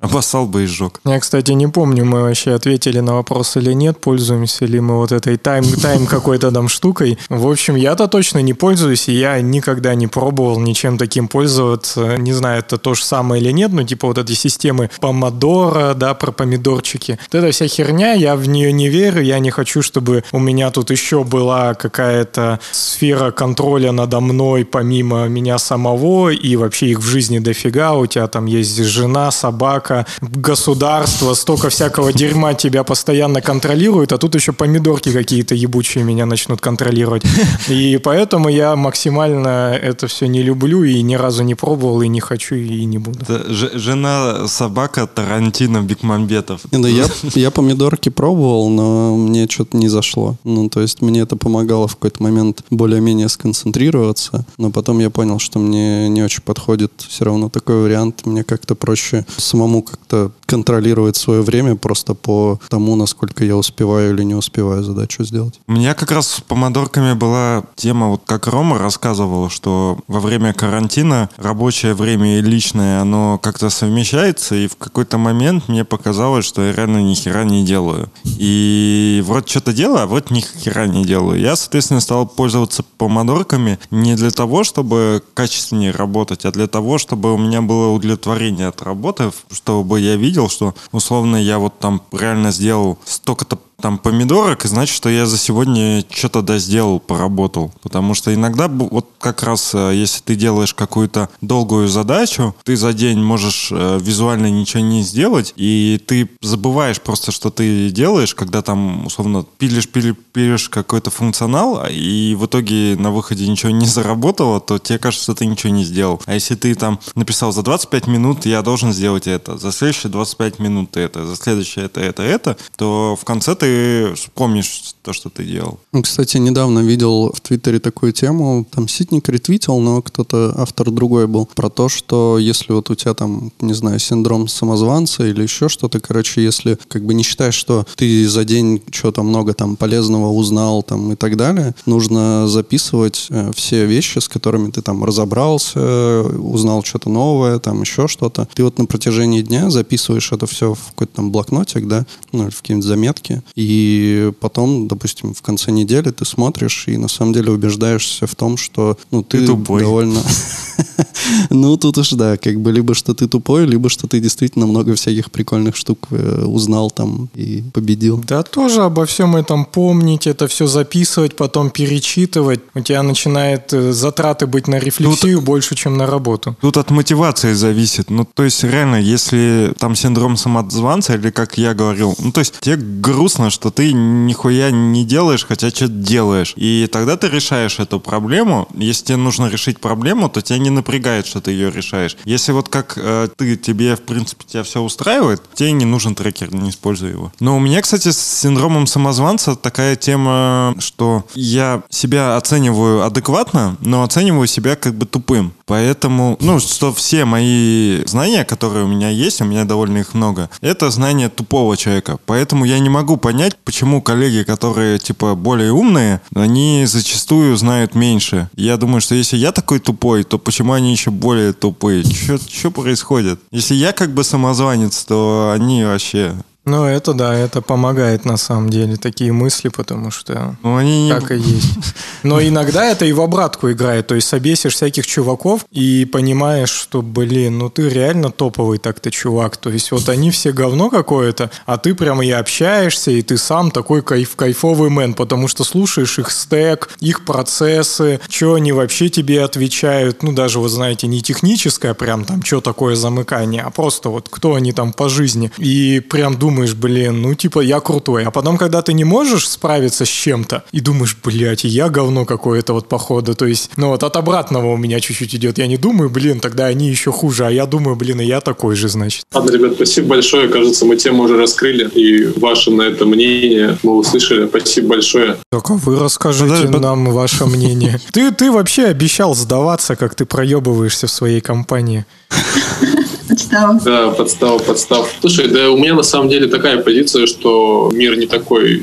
[0.00, 1.00] Обоссал бы и сжег.
[1.04, 5.12] Я, кстати, не помню, мы вообще ответили на вопрос или нет, пользуемся ли мы вот
[5.12, 7.18] этой тайм, тайм какой-то там штукой.
[7.28, 12.16] В общем, я-то точно не пользуюсь, и я никогда не пробовал ничем таким пользоваться.
[12.16, 16.14] Не знаю, это то же самое или нет, но типа вот этой системы помодора, да,
[16.14, 17.18] про помидорчики.
[17.30, 20.70] Вот эта вся херня, я в нее не верю, я не хочу, чтобы у меня
[20.70, 27.04] тут еще была какая-то сфера контроля надо мной, помимо меня самого, и вообще их в
[27.04, 29.89] жизни дофига, у тебя там есть жена, собака,
[30.20, 36.60] государство, столько всякого дерьма тебя постоянно контролирует, а тут еще помидорки какие-то ебучие меня начнут
[36.60, 37.22] контролировать.
[37.68, 42.20] И поэтому я максимально это все не люблю и ни разу не пробовал, и не
[42.20, 43.20] хочу, и не буду.
[43.22, 46.60] Это ж- жена собака Тарантино Бекмамбетов.
[46.72, 50.36] Не, ну, я, я помидорки пробовал, но мне что-то не зашло.
[50.44, 55.38] Ну, то есть мне это помогало в какой-то момент более-менее сконцентрироваться, но потом я понял,
[55.38, 58.26] что мне не очень подходит все равно такой вариант.
[58.26, 64.24] Мне как-то проще самому как-то контролировать свое время просто по тому, насколько я успеваю или
[64.24, 65.60] не успеваю задачу сделать.
[65.68, 70.52] У меня как раз с помодорками была тема, вот как Рома рассказывал, что во время
[70.52, 76.62] карантина рабочее время и личное, оно как-то совмещается, и в какой-то момент мне показалось, что
[76.62, 78.10] я реально ни хера не делаю.
[78.24, 81.40] И вроде что-то делаю, а вот ни хера не делаю.
[81.40, 87.32] Я, соответственно, стал пользоваться помодорками не для того, чтобы качественнее работать, а для того, чтобы
[87.32, 89.30] у меня было удовлетворение от работы,
[89.70, 94.94] чтобы я видел, что условно я вот там реально сделал столько-то там помидорок, и значит,
[94.94, 97.72] что я за сегодня что-то да сделал, поработал.
[97.82, 102.92] Потому что иногда вот как раз, э, если ты делаешь какую-то долгую задачу, ты за
[102.92, 108.62] день можешь э, визуально ничего не сделать, и ты забываешь просто, что ты делаешь, когда
[108.62, 113.86] там, условно, пилишь, пилишь, пилишь какой-то функционал, а- и в итоге на выходе ничего не
[113.86, 116.20] заработало, то тебе кажется, что ты ничего не сделал.
[116.26, 120.58] А если ты там написал за 25 минут, я должен сделать это, за следующие 25
[120.58, 125.30] минут это, за следующее это, это, это, то в конце ты ты вспомнишь то, что
[125.30, 125.78] ты делал.
[125.92, 131.26] Ну, Кстати, недавно видел в Твиттере такую тему, там Ситник ретвитил, но кто-то, автор другой
[131.26, 135.68] был, про то, что если вот у тебя там, не знаю, синдром самозванца или еще
[135.68, 140.28] что-то, короче, если как бы не считаешь, что ты за день что-то много там полезного
[140.28, 146.22] узнал там и так далее, нужно записывать э, все вещи, с которыми ты там разобрался,
[146.22, 148.48] узнал что-то новое, там еще что-то.
[148.54, 152.60] Ты вот на протяжении дня записываешь это все в какой-то там блокнотик, да, ну, в
[152.60, 158.26] какие-нибудь заметки, и потом, допустим, в конце недели ты смотришь и на самом деле убеждаешься
[158.26, 159.82] в том, что ну, ты, Ты тупой.
[159.82, 160.20] довольно...
[161.50, 164.94] Ну, тут уж да, как бы либо что ты тупой, либо что ты действительно много
[164.94, 168.22] всяких прикольных штук э, узнал там и победил.
[168.26, 172.60] Да тоже обо всем этом помнить, это все записывать, потом перечитывать.
[172.74, 176.56] У тебя начинает э, затраты быть на рефлексию больше, чем на работу.
[176.60, 178.10] Тут от мотивации зависит.
[178.10, 182.60] Ну, то есть, реально, если там синдром самозванца, или как я говорил, ну, то есть,
[182.60, 186.52] тебе грустно, что ты нихуя не делаешь, хотя что-то делаешь.
[186.56, 188.68] И тогда ты решаешь эту проблему.
[188.74, 192.16] Если тебе нужно решить проблему, то тебя не напрягает, что ты ее решаешь.
[192.24, 196.54] Если вот как э, ты, тебе, в принципе, тебя все устраивает, тебе не нужен трекер,
[196.54, 197.32] не используй его.
[197.40, 204.02] Но у меня, кстати, с синдромом самозванца такая тема, что я себя оцениваю адекватно, но
[204.02, 205.52] оцениваю себя как бы тупым.
[205.66, 210.50] Поэтому, ну, что все мои знания, которые у меня есть, у меня довольно их много,
[210.60, 212.18] это знания тупого человека.
[212.26, 218.48] Поэтому я не могу понять, почему коллеги, которые, типа, более умные, они зачастую знают меньше.
[218.56, 222.04] Я думаю, что если я такой тупой, то почему они еще более тупые?
[222.04, 223.40] Что происходит?
[223.50, 226.34] Если я как бы самозванец, то они вообще...
[226.70, 231.10] Ну, это да, это помогает на самом деле, такие мысли, потому что Ну, они не...
[231.12, 231.94] так и есть.
[232.22, 237.02] Но иногда это и в обратку играет, то есть собесишь всяких чуваков и понимаешь, что,
[237.02, 241.76] блин, ну ты реально топовый так-то чувак, то есть вот они все говно какое-то, а
[241.76, 246.30] ты прямо и общаешься, и ты сам такой кайф, кайфовый мэн, потому что слушаешь их
[246.30, 252.24] стек, их процессы, что они вообще тебе отвечают, ну даже, вы знаете, не техническое прям
[252.24, 256.59] там, что такое замыкание, а просто вот кто они там по жизни, и прям думаешь,
[256.68, 260.80] блин, ну типа я крутой, а потом, когда ты не можешь справиться с чем-то, и
[260.80, 265.00] думаешь, блядь, я говно какое-то вот походу, то есть, ну вот от обратного у меня
[265.00, 268.24] чуть-чуть идет, я не думаю, блин, тогда они еще хуже, а я думаю, блин, и
[268.24, 269.24] я такой же, значит.
[269.32, 270.48] Ладно, ребят, спасибо большое.
[270.48, 274.46] Кажется, мы тему уже раскрыли, и ваше на это мнение мы услышали.
[274.46, 275.36] Спасибо большое.
[275.50, 278.00] Только вы расскажите Подожди, под- нам ваше мнение.
[278.12, 282.04] Ты, ты вообще обещал сдаваться, как ты проебываешься в своей компании.
[283.30, 283.80] Подстава.
[283.84, 285.14] Да, подстав, подстав.
[285.20, 288.80] Слушай, да у меня на самом деле такая позиция, что мир не такой,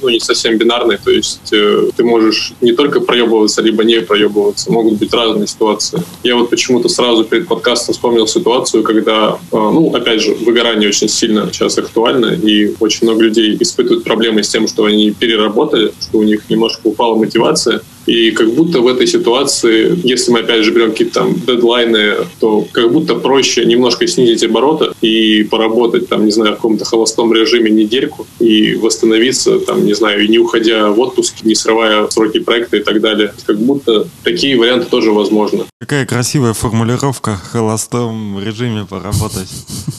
[0.00, 0.96] ну, не совсем бинарный.
[0.96, 4.70] То есть э, ты можешь не только проебываться, либо не проебываться.
[4.70, 6.00] Могут быть разные ситуации.
[6.22, 11.08] Я вот почему-то сразу перед подкастом вспомнил ситуацию, когда, э, ну, опять же, выгорание очень
[11.08, 16.18] сильно сейчас актуально, и очень много людей испытывают проблемы с тем, что они переработали, что
[16.18, 17.80] у них немножко упала мотивация.
[18.10, 22.66] И как будто в этой ситуации, если мы опять же берем какие-то там дедлайны, то
[22.72, 27.70] как будто проще немножко снизить обороты и поработать там, не знаю, в каком-то холостом режиме
[27.70, 32.78] недельку и восстановиться там, не знаю, и не уходя в отпуск, не срывая сроки проекта
[32.78, 33.32] и так далее.
[33.46, 35.66] Как будто такие варианты тоже возможны.
[35.78, 39.48] Какая красивая формулировка в холостом режиме поработать.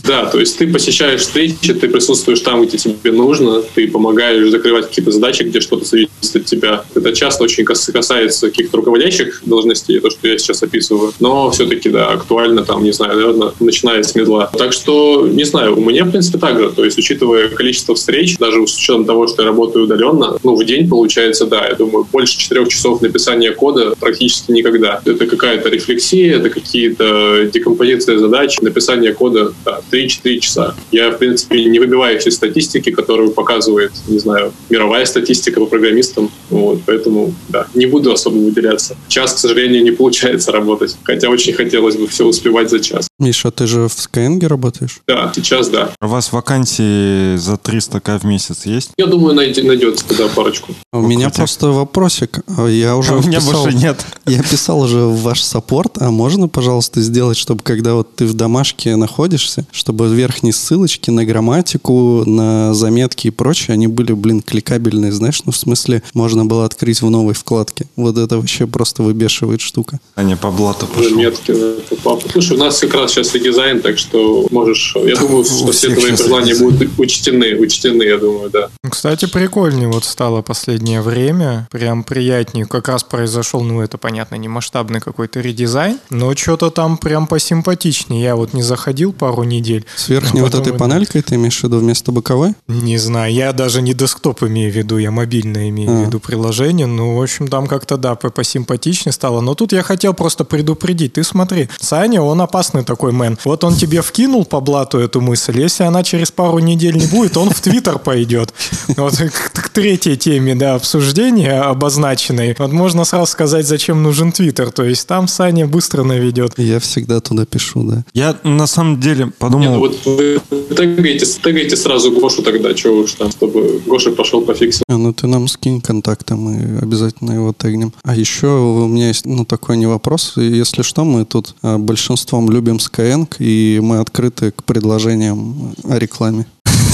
[0.06, 4.89] Да, то есть ты посещаешь встречи, ты присутствуешь там, где тебе нужно, ты помогаешь закрывать
[4.89, 6.84] какие-то задачи, где что-то зависит от тебя.
[6.93, 11.14] Это часто очень кас- касается каких-то руководящих должностей, то, что я сейчас описываю.
[11.20, 14.50] Но все-таки, да, актуально там, не знаю, наверное, начиная с медла.
[14.58, 16.72] Так что, не знаю, у меня, в принципе, так же.
[16.72, 20.66] То есть, учитывая количество встреч, даже с учетом того, что я работаю удаленно, ну, в
[20.66, 25.00] день получается, да, я думаю, больше четырех часов написания кода практически никогда.
[25.06, 30.76] Это какая-то рефлексия, это какие-то декомпозиции задач, написание кода, да, 3-4 часа.
[30.92, 36.32] Я, в принципе, не выбиваюсь из статистики, которую показывает, не знаю, мировая статистика по программистам.
[36.50, 38.96] Вот, поэтому, да, не буду особо выделяться.
[39.08, 43.08] Час, к сожалению, не получается работать, хотя очень хотелось бы все успевать за час.
[43.20, 45.00] Миша, ты же в Skyeng работаешь?
[45.08, 45.89] Да, сейчас да.
[46.02, 48.91] У вас вакансии за 300к в месяц есть?
[48.98, 50.74] Я думаю, найди- найдется тогда парочку.
[50.94, 51.36] У меня крутяк.
[51.38, 52.39] просто вопросик.
[52.58, 54.06] А Я уже А у меня писал- больше нет.
[54.28, 58.34] Я писал уже в ваш саппорт, а можно, пожалуйста, сделать, чтобы когда вот ты в
[58.34, 65.12] домашке находишься, чтобы верхние ссылочки на грамматику, на заметки и прочее, они были, блин, кликабельные,
[65.12, 67.88] знаешь, ну, в смысле, можно было открыть в новой вкладке разработки.
[67.95, 69.99] Вот это вообще просто выбешивает штука.
[70.15, 71.15] А не по блату пошел.
[71.15, 74.95] Метки, да, Слушай, у нас как раз сейчас редизайн, так что можешь...
[74.95, 78.69] Я думаю, что все твои пожелания будут учтены, учтены, я думаю, да.
[78.89, 81.67] Кстати, прикольнее вот стало последнее время.
[81.71, 82.65] Прям приятнее.
[82.65, 88.21] Как раз произошел, ну это понятно, не масштабный какой-то редизайн, но что-то там прям посимпатичнее.
[88.21, 89.86] Я вот не заходил пару недель.
[89.95, 92.53] С верхней вот этой панелькой ты имеешь в виду вместо боковой?
[92.67, 96.03] Не знаю, я даже не десктоп имею в виду, я мобильное имею а.
[96.03, 96.88] в виду приложение.
[96.88, 99.41] Ну, в общем, там как-то, да, посимпатичнее стало.
[99.41, 101.13] Но тут я хотел просто предупредить.
[101.13, 103.38] Ты смотри, Саня, он опасный такой мэн.
[103.43, 105.60] Вот он тебе вкинул по блату эту мысль.
[105.60, 108.54] Если она через пару недель не будет, он в Твиттер пойдет.
[108.97, 112.56] Вот к, к третьей теме, да, обсуждения обозначенной.
[112.58, 114.71] Вот можно сразу сказать, зачем нужен Твиттер.
[114.71, 116.58] То есть там Саня быстро наведет.
[116.58, 118.04] Я всегда туда пишу, да.
[118.13, 119.62] Я на самом деле подумал...
[119.62, 120.41] Не, ну вот вы
[120.76, 124.84] тегайте, тегайте сразу Гошу тогда, что уж там, чтобы Гоша пошел пофиксил.
[124.88, 127.94] А, ну ты нам скинь контакты, мы обязательно его тегнем.
[128.04, 130.34] А еще у меня есть, ну, такой не вопрос.
[130.38, 136.46] Если что, мы тут а, большинством любим Skyeng, и мы открыты к предложениям о рекламе.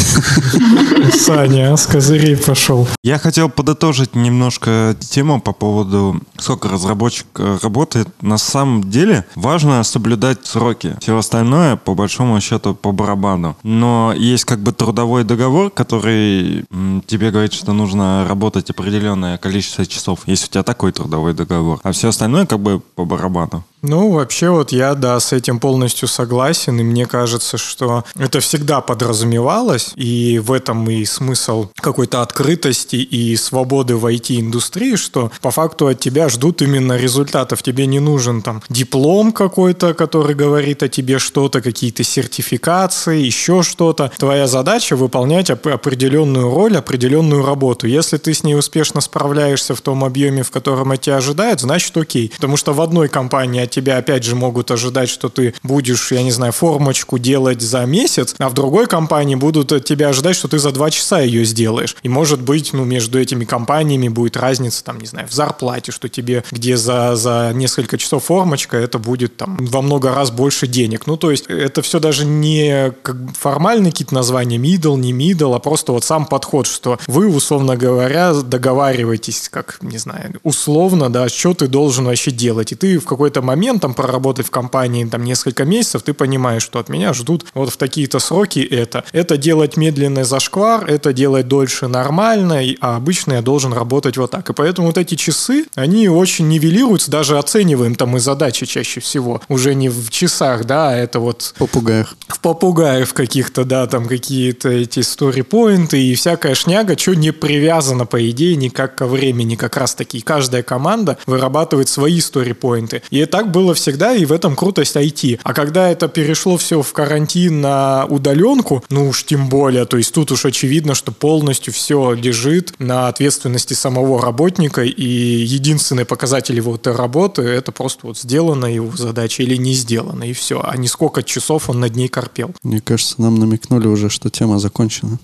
[1.13, 2.87] Саня, с козырей пошел.
[3.03, 8.07] Я хотел подытожить немножко тему по поводу, сколько разработчик э, работает.
[8.21, 10.95] На самом деле важно соблюдать сроки.
[11.01, 13.57] Все остальное, по большому счету, по барабану.
[13.63, 16.65] Но есть как бы трудовой договор, который
[17.05, 21.79] тебе говорит, что нужно работать определенное количество часов, если у тебя такой трудовой договор.
[21.83, 23.63] А все остальное как бы по барабану.
[23.83, 28.81] Ну, вообще вот я, да, с этим полностью согласен, и мне кажется, что это всегда
[28.81, 35.87] подразумевалось, и в этом и смысл какой-то открытости и свободы в IT-индустрии, что по факту
[35.87, 37.61] от тебя ждут именно результатов.
[37.61, 44.11] Тебе не нужен там диплом какой-то, который говорит о тебе что-то, какие-то сертификации, еще что-то.
[44.17, 47.85] Твоя задача выполнять определенную роль, определенную работу.
[47.85, 51.95] Если ты с ней успешно справляешься в том объеме, в котором от тебя ожидают, значит
[51.95, 52.31] окей.
[52.35, 56.23] Потому что в одной компании от тебя опять же могут ожидать, что ты будешь, я
[56.23, 60.47] не знаю, формочку делать за месяц, а в другой компании будут от тебя ожидать, что
[60.47, 61.95] ты за два часа ее сделаешь.
[62.03, 66.09] И может быть, ну, между этими компаниями будет разница, там, не знаю, в зарплате, что
[66.09, 71.07] тебе, где за, за несколько часов формочка, это будет там во много раз больше денег.
[71.07, 75.59] Ну, то есть это все даже не как формальные какие-то названия, middle, не middle, а
[75.59, 81.53] просто вот сам подход, что вы, условно говоря, договариваетесь, как, не знаю, условно, да, что
[81.53, 82.71] ты должен вообще делать.
[82.71, 86.63] И ты в какой-то момент момент, там, проработать в компании там несколько месяцев, ты понимаешь,
[86.63, 89.03] что от меня ждут вот в такие-то сроки это.
[89.11, 94.49] Это делать медленный зашквар, это делать дольше нормально, а обычно я должен работать вот так.
[94.49, 99.41] И поэтому вот эти часы, они очень нивелируются, даже оцениваем там и задачи чаще всего.
[99.49, 101.53] Уже не в часах, да, а это вот...
[101.55, 102.15] В попугаях.
[102.27, 108.29] В попугаях каких-то, да, там какие-то эти стори-поинты и всякая шняга, что не привязано, по
[108.29, 109.55] идее, никак ко времени.
[109.55, 113.01] Как раз таки каждая команда вырабатывает свои стори-поинты.
[113.09, 115.39] И так так было всегда, и в этом крутость IT.
[115.43, 120.13] А когда это перешло все в карантин на удаленку, ну уж тем более, то есть
[120.13, 126.75] тут уж очевидно, что полностью все лежит на ответственности самого работника, и единственный показатель его
[126.75, 130.61] этой работы это просто вот сделана его задача или не сделана, и все.
[130.63, 132.53] А не сколько часов он над ней корпел.
[132.63, 135.19] Мне кажется, нам намекнули уже, что тема закончена.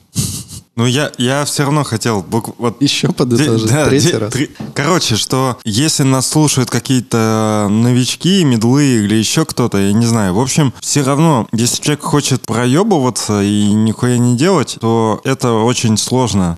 [0.76, 2.26] Ну, я, я все равно хотел...
[2.58, 4.34] Вот, Еще подытожить, да, третий де, раз.
[4.34, 10.34] Три, короче, что если нас слушают какие-то новички, медлы или еще кто-то, я не знаю.
[10.34, 15.96] В общем, все равно, если человек хочет проебываться и нихуя не делать, то это очень
[15.98, 16.58] сложно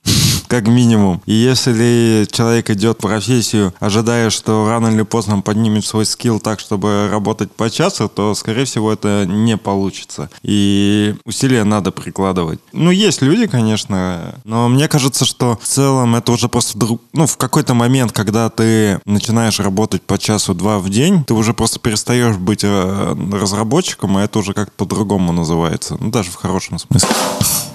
[0.55, 1.21] как минимум.
[1.25, 6.39] И если человек идет в профессию, ожидая, что рано или поздно он поднимет свой скилл
[6.39, 10.29] так, чтобы работать по часу, то, скорее всего, это не получится.
[10.43, 12.59] И усилия надо прикладывать.
[12.71, 17.01] Ну, есть люди, конечно, но мне кажется, что в целом это уже просто друг...
[17.11, 21.79] Ну, в какой-то момент, когда ты начинаешь работать по часу-два в день, ты уже просто
[21.79, 25.97] перестаешь быть э, разработчиком, а это уже как-то по-другому называется.
[25.99, 27.09] Ну, даже в хорошем смысле.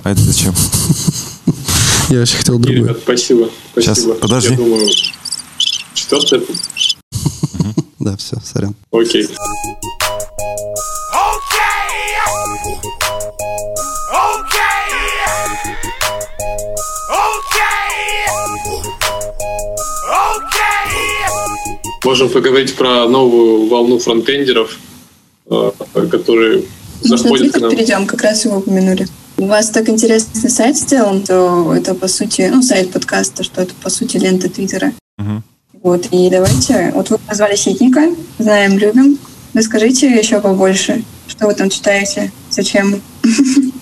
[0.02, 0.54] А это зачем?
[2.10, 2.82] Я очень хотел другое.
[2.82, 3.50] Ребят, спасибо.
[3.70, 3.94] спасибо.
[3.94, 4.50] Сейчас, подожди.
[4.50, 4.88] Я думаю,
[5.94, 6.42] четвертое.
[8.00, 8.74] Да, все, сорян.
[8.90, 9.28] Окей.
[22.02, 24.78] Можем поговорить про новую волну фронтендеров,
[25.48, 25.70] э,
[26.10, 26.64] которые
[27.02, 27.70] заходят к нам.
[27.70, 29.06] перейдем, как раз его упомянули.
[29.40, 33.72] У вас так интересный сайт сделан, то это по сути, ну, сайт подкаста, что это
[33.82, 34.92] по сути лента Твиттера.
[35.16, 35.42] Угу.
[35.82, 39.18] Вот, и давайте, вот вы назвали Ситника, знаем, любим.
[39.54, 43.00] Расскажите еще побольше, что вы там читаете, зачем,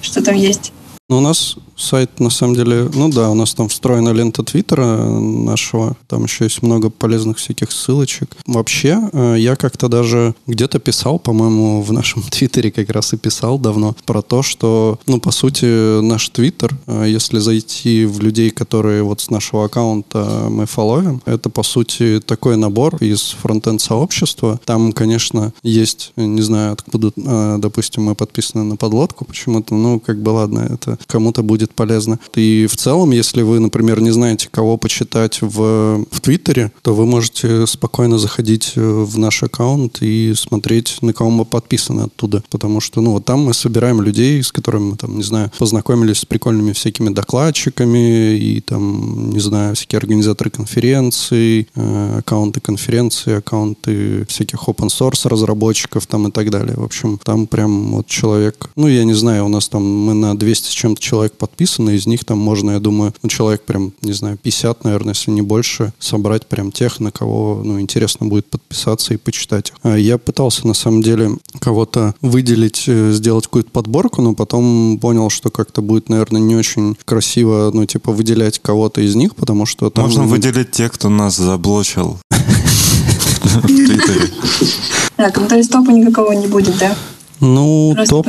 [0.00, 0.72] что там есть.
[1.08, 4.96] Ну, у нас сайт, на самом деле, ну да, у нас там встроена лента Твиттера
[5.08, 8.36] нашего, там еще есть много полезных всяких ссылочек.
[8.46, 13.58] Вообще, э, я как-то даже где-то писал, по-моему, в нашем Твиттере как раз и писал
[13.58, 19.02] давно про то, что, ну, по сути, наш Твиттер, э, если зайти в людей, которые
[19.02, 24.60] вот с нашего аккаунта мы фоловим, это, по сути, такой набор из фронтенд сообщества.
[24.64, 30.20] Там, конечно, есть, не знаю, откуда, э, допустим, мы подписаны на подлодку почему-то, ну, как
[30.22, 32.18] бы, ладно, это кому-то будет полезно.
[32.34, 37.06] И в целом, если вы, например, не знаете, кого почитать в, в Твиттере, то вы
[37.06, 42.42] можете спокойно заходить э, в наш аккаунт и смотреть, на кого мы подписаны оттуда.
[42.50, 46.18] Потому что, ну, вот там мы собираем людей, с которыми мы, там, не знаю, познакомились
[46.18, 54.24] с прикольными всякими докладчиками и, там, не знаю, всякие организаторы конференций, э, аккаунты конференции, аккаунты
[54.26, 56.76] всяких open source разработчиков там и так далее.
[56.76, 60.36] В общем, там прям вот человек, ну, я не знаю, у нас там мы на
[60.36, 64.12] 200 с чем-то человек подписаны, из них там можно, я думаю, ну, человек прям, не
[64.12, 69.14] знаю, 50, наверное, если не больше, собрать прям тех, на кого, ну, интересно будет подписаться
[69.14, 69.72] и почитать.
[69.82, 75.30] А я пытался, на самом деле, кого-то выделить, э, сделать какую-то подборку, но потом понял,
[75.30, 79.90] что как-то будет, наверное, не очень красиво, ну, типа, выделять кого-то из них, потому что
[79.90, 80.04] там...
[80.04, 84.30] Можно выделить тех, кто нас заблочил в Твиттере.
[85.16, 86.96] Так, ну то есть топа никакого не будет, да?
[87.40, 88.26] Ну, Просто топ,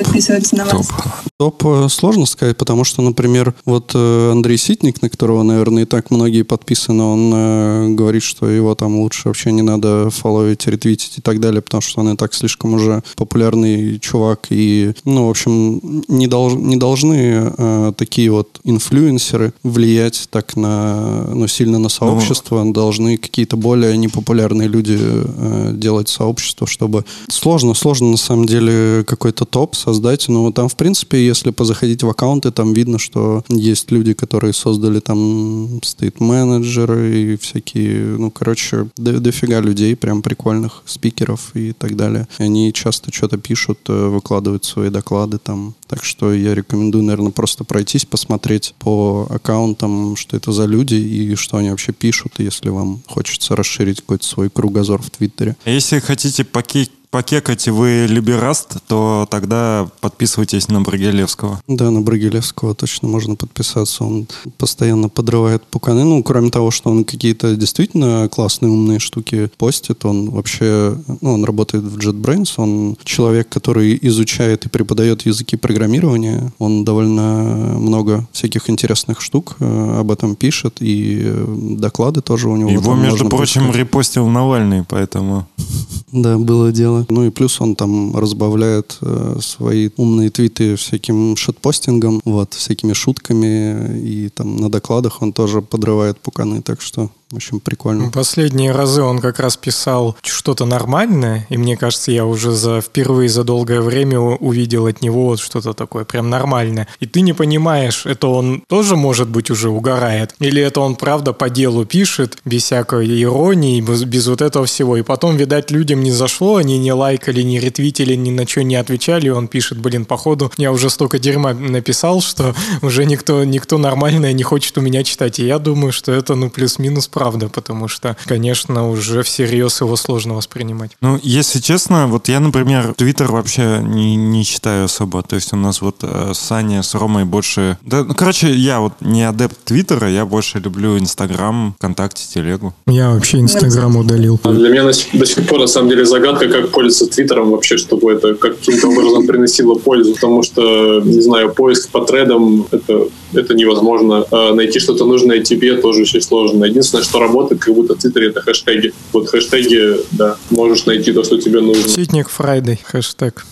[0.54, 0.90] на вас.
[1.38, 5.86] топ э, сложно сказать, потому что, например, вот э, Андрей Ситник, на которого, наверное, и
[5.86, 11.18] так многие подписаны, он э, говорит, что его там лучше вообще не надо фолловить, ретвитить
[11.18, 14.48] и так далее, потому что он и так слишком уже популярный чувак.
[14.50, 21.26] И, ну, в общем, не, долж, не должны э, такие вот инфлюенсеры влиять так на,
[21.34, 22.64] ну, сильно на сообщество.
[22.72, 27.04] Должны какие-то более непопулярные люди э, делать сообщество, чтобы...
[27.28, 32.10] Сложно, сложно на самом деле какой-то топ создать, но там, в принципе, если позаходить в
[32.10, 39.20] аккаунты, там видно, что есть люди, которые создали там стейт-менеджеры и всякие, ну, короче, до-
[39.20, 42.28] дофига людей, прям прикольных спикеров и так далее.
[42.38, 45.76] Они часто что-то пишут, э, выкладывают свои доклады там.
[45.88, 51.36] Так что я рекомендую, наверное, просто пройтись, посмотреть по аккаунтам, что это за люди и
[51.36, 55.56] что они вообще пишут, если вам хочется расширить какой-то свой кругозор в Твиттере.
[55.66, 61.62] А Если хотите поке- покекать и вы либераст, то тогда подписывайтесь на Брагелевского.
[61.68, 64.06] Да, на Брагилевского точно можно подписаться.
[64.06, 66.06] Он постоянно подрывает пуканы.
[66.06, 71.44] Ну, кроме того, что он какие-то действительно классные умные штуки постит, он вообще, ну, он
[71.44, 76.54] работает в JetBrains, он человек, который изучает и преподает языки программирования.
[76.60, 82.56] Он довольно много всяких интересных штук э, об этом пишет, и э, доклады тоже у
[82.56, 83.80] него Его, между прочим, поискать.
[83.80, 85.46] репостил Навальный, поэтому...
[86.12, 87.01] Да, было дело.
[87.10, 94.00] Ну и плюс он там разбавляет э, свои умные твиты всяким шитпостингом, вот, всякими шутками,
[94.00, 98.12] и там на докладах он тоже подрывает пуканы, так что, в общем, прикольно.
[98.12, 103.30] Последние разы он как раз писал что-то нормальное, и мне кажется, я уже за впервые
[103.30, 106.88] за долгое время увидел от него вот что-то такое прям нормальное.
[107.00, 111.34] И ты не понимаешь, это он тоже, может быть, уже угорает, или это он правда
[111.34, 114.98] по делу пишет, без всякой иронии, без, без вот этого всего.
[114.98, 118.76] И потом, видать, людям не зашло, они не лайкали, не ретвитили, ни на что не
[118.76, 123.78] отвечали, и он пишет, блин, походу, я уже столько дерьма написал, что уже никто, никто
[123.78, 125.40] нормальное не хочет у меня читать.
[125.40, 127.08] И я думаю, что это, ну, плюс-минус
[127.50, 130.92] потому что, конечно, уже всерьез его сложно воспринимать.
[131.02, 135.24] Ну, если честно, вот я, например, Твиттер вообще не, не читаю особо.
[135.24, 137.78] То есть у нас вот э, Саня с Ромой больше...
[137.86, 142.74] Да, ну, короче, я вот не адепт Твиттера, я больше люблю Инстаграм, ВКонтакте, Телегу.
[142.88, 144.40] Я вообще Инстаграм удалил.
[144.44, 147.52] А Для меня до сих, до сих пор, на самом деле, загадка, как пользоваться Твиттером
[147.52, 150.16] вообще, чтобы это каким-то образом приносило пользу.
[150.16, 154.26] Потому что, не знаю, поиск по тредам это, это невозможно.
[154.32, 156.66] А найти что-то нужное тебе тоже очень сложно.
[156.66, 158.94] Единственное, что работает, как будто в Твиттере, это хэштеги.
[159.14, 161.88] Вот хэштеги, да, можешь найти то, что тебе нужно.
[161.88, 163.46] Ситник Friday, хэштег.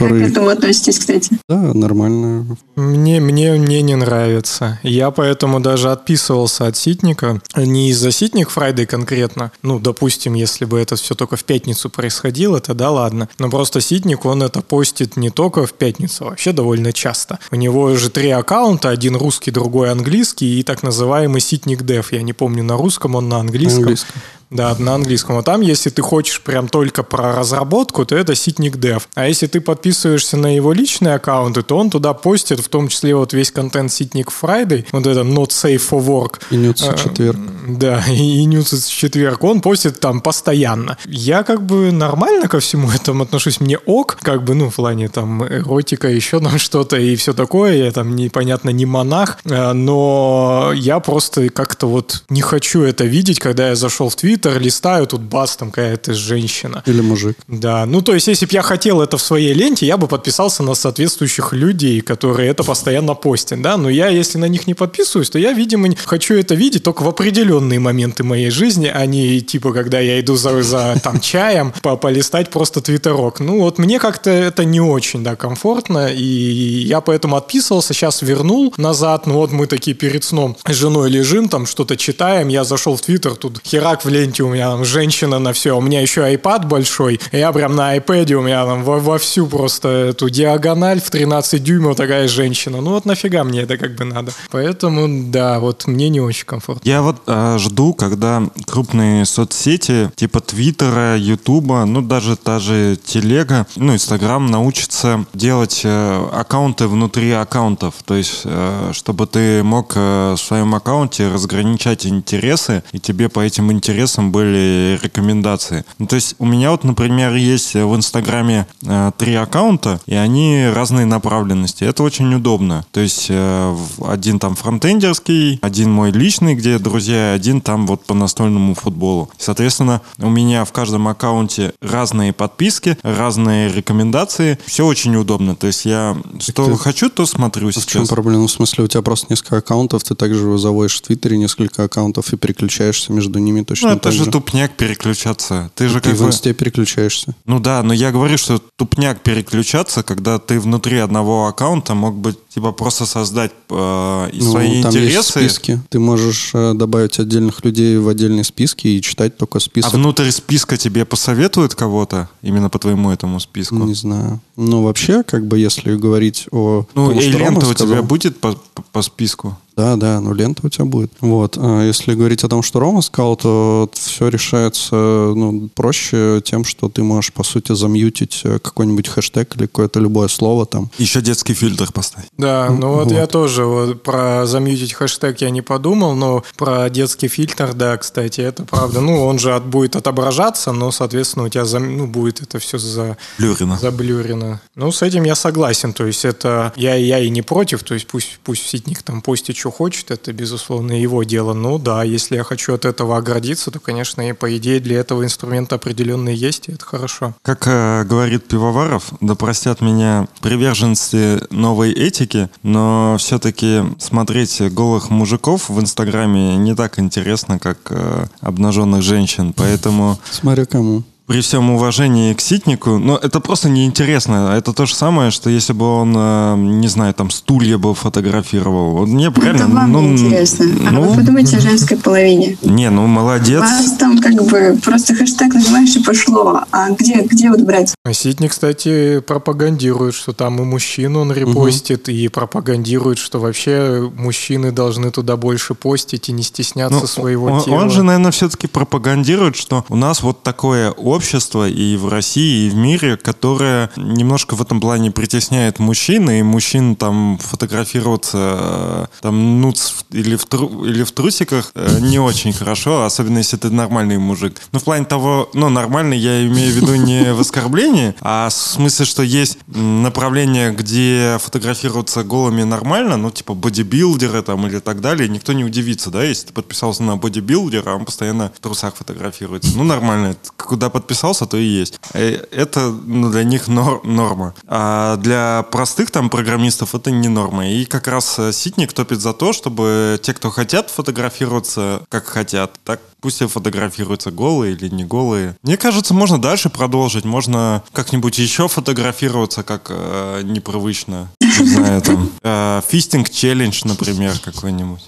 [0.00, 1.38] Как к Который, этому относитесь, кстати?
[1.46, 2.56] да, нормально.
[2.74, 4.80] Мне, мне, мне не нравится.
[4.82, 7.40] Я поэтому даже отписывался от Ситника.
[7.54, 9.52] Не из-за Ситник Friday конкретно.
[9.62, 13.28] Ну, допустим, если бы это все только в пятницу происходило, тогда ладно.
[13.38, 17.38] Но просто Ситник, он это постит не только в пятницу, а вообще довольно часто.
[17.50, 22.10] У него же три аккаунта, один русский, другой английский и так называемый Ситник Dev.
[22.12, 23.80] Я не помню, на русском он, на английском.
[23.80, 24.14] Английском.
[24.50, 25.38] Да, на английском.
[25.38, 29.02] А там, если ты хочешь прям только про разработку, то это Ситник Dev.
[29.14, 33.14] А если ты подписываешься на его личные аккаунты, то он туда постит в том числе
[33.14, 36.40] вот весь контент Ситник Friday, вот это Not Safe for Work.
[36.50, 37.38] И Нюца четверг.
[37.68, 39.44] Да, и, и Нюца четверг.
[39.44, 40.98] Он постит там постоянно.
[41.06, 43.60] Я как бы нормально ко всему этому отношусь.
[43.60, 47.74] Мне ок, как бы, ну, в плане там эротика, еще там что-то и все такое.
[47.74, 53.38] Я там непонятно не монах, э, но я просто как-то вот не хочу это видеть,
[53.38, 56.82] когда я зашел в Твиттер, листаю, тут бас, там какая-то женщина.
[56.86, 57.36] Или мужик.
[57.48, 60.62] Да, ну то есть если бы я хотел это в своей ленте, я бы подписался
[60.62, 65.30] на соответствующих людей, которые это постоянно постят, да, но я, если на них не подписываюсь,
[65.30, 69.72] то я, видимо, хочу это видеть только в определенные моменты моей жизни, а не типа,
[69.72, 73.40] когда я иду за, за там чаем, по полистать просто твиттерок.
[73.40, 78.74] Ну вот мне как-то это не очень, да, комфортно, и я поэтому отписывался, сейчас вернул
[78.76, 82.96] назад, ну вот мы такие перед сном с женой лежим, там что-то читаем, я зашел
[82.96, 86.20] в Твиттер, тут херак в ленте у меня там женщина на все, у меня еще
[86.20, 91.00] iPad большой, я прям на iPad у меня там во, во всю просто эту диагональ
[91.00, 92.80] в 13 дюймов такая женщина.
[92.80, 94.32] Ну вот нафига мне это как бы надо.
[94.50, 96.88] Поэтому, да, вот мне не очень комфортно.
[96.88, 103.66] Я вот э, жду, когда крупные соцсети типа Твиттера, Ютуба, ну даже та же Телега,
[103.76, 107.94] ну Инстаграм научатся делать э, аккаунты внутри аккаунтов.
[108.04, 113.40] То есть, э, чтобы ты мог э, в своем аккаунте разграничать интересы, и тебе по
[113.40, 115.84] этим интересам были рекомендации.
[115.98, 120.66] Ну, то есть, у меня вот, например, есть в Инстаграме э, три аккаунта, и они
[120.74, 121.84] разные направленности.
[121.84, 122.84] Это очень удобно.
[122.92, 128.14] То есть, э, один там фронтендерский, один мой личный, где друзья, один там вот по
[128.14, 129.30] настольному футболу.
[129.38, 134.58] Соответственно, у меня в каждом аккаунте разные подписки, разные рекомендации.
[134.66, 135.54] Все очень удобно.
[135.56, 138.08] То есть я что ты- хочу, то смотрю А в чем сейчас.
[138.08, 138.46] проблема?
[138.46, 142.36] В смысле, у тебя просто несколько аккаунтов, ты также заводишь в Твиттере несколько аккаунтов и
[142.36, 145.70] переключаешься между ними точно Ну, это так же тупняк переключаться.
[145.74, 146.28] Ты же Ты как в бы...
[146.28, 147.34] инсте переключаешься.
[147.46, 152.34] Ну да, но я говорю, что тупняк переключаться, когда ты внутри одного аккаунта мог бы
[152.54, 154.96] типа просто создать э, и Ну, свои там есть
[155.28, 155.40] интересы.
[155.40, 155.80] списки.
[155.88, 159.92] Ты можешь э, добавить отдельных людей в отдельные списки и читать только А список.
[159.94, 163.76] внутрь списка тебе посоветуют кого-то именно по твоему этому списку?
[163.76, 164.40] Не знаю.
[164.56, 166.86] Ну, вообще, как бы, если говорить о...
[166.94, 169.56] Ну, том, и лента у тебя будет по, по- по списку?
[169.76, 171.12] Да, да, ну лента у тебя будет.
[171.20, 171.56] Вот.
[171.58, 176.88] А если говорить о том, что Рома сказал, то все решается ну, проще тем, что
[176.88, 180.90] ты можешь, по сути, замьютить э, какой-нибудь хэштег или какое-то любое слово там.
[180.98, 182.24] Еще детский фильтр поставь.
[182.36, 183.12] Да, ну вот, вот.
[183.12, 188.40] я тоже вот про замьютить хэштег я не подумал, но про детский фильтр, да, кстати,
[188.40, 189.00] это правда.
[189.00, 192.78] Ну, он же от- будет отображаться, но, соответственно, у тебя зам- ну, будет это все
[192.78, 193.78] за, Блюрина.
[193.78, 194.60] заблюрено.
[194.74, 195.92] Ну, с этим я согласен.
[195.92, 197.82] То есть это я, я и не против.
[197.82, 200.10] То есть пусть, пусть ситник там постит, что хочет.
[200.10, 201.52] Это, безусловно, его дело.
[201.52, 205.24] Ну да, если я хочу от этого оградиться, то, конечно, и по идее для этого
[205.24, 207.34] инструмент определенный есть, и это хорошо.
[207.42, 215.68] Как э, говорит Пивоваров, да простят меня приверженцы новой этики, но все-таки смотреть голых мужиков
[215.68, 219.52] в Инстаграме не так интересно, как э, обнаженных женщин.
[219.52, 221.02] Поэтому Смотря кому.
[221.30, 224.52] При всем уважении к Ситнику, но это просто неинтересно.
[224.58, 228.96] Это то же самое, что если бы он, э, не знаю, там стулья бы фотографировал.
[228.96, 230.66] Вот мне реально, Это вам ну, не интересно.
[230.88, 232.58] А ну, вы подумайте о женской половине.
[232.62, 233.60] Не, ну У молодец.
[233.60, 236.62] вас там как бы просто хэштег нажимаешь и пошло.
[236.72, 237.94] А где, где вот брать?
[238.04, 244.72] А Ситни, кстати, пропагандирует, что там и мужчин он репостит, и пропагандирует, что вообще мужчины
[244.72, 247.74] должны туда больше постить и не стесняться Ну, своего он, тела.
[247.76, 251.19] он же, наверное, все-таки пропагандирует, что у нас вот такое общество
[251.66, 256.96] и в России, и в мире, которое немножко в этом плане притесняет мужчин, и мужчин
[256.96, 263.04] там фотографироваться э, там нуц или в, тру- или в трусиках э, не очень хорошо,
[263.04, 264.60] особенно если ты нормальный мужик.
[264.72, 268.52] Ну, в плане того, ну, нормальный я имею в виду не в оскорблении, а в
[268.52, 275.28] смысле, что есть направление, где фотографироваться голыми нормально, ну, типа бодибилдеры там или так далее,
[275.28, 279.76] никто не удивится, да, если ты подписался на бодибилдера, а он постоянно в трусах фотографируется.
[279.76, 282.00] Ну, нормально, куда подписался, то и есть.
[282.14, 284.54] Э, Это ну, для них нор- норма.
[284.68, 287.68] А для простых там программистов это не норма.
[287.68, 292.70] И как раз э, Ситник топит за то, чтобы те, кто хотят фотографироваться как хотят,
[292.84, 295.56] так пусть и фотографируются голые или не голые.
[295.62, 297.24] Мне кажется, можно дальше продолжить.
[297.24, 301.28] Можно как-нибудь еще фотографироваться, как э, непривычно.
[301.40, 302.30] Не знаю, там.
[302.42, 305.02] э, Фистинг челлендж, например, какой-нибудь.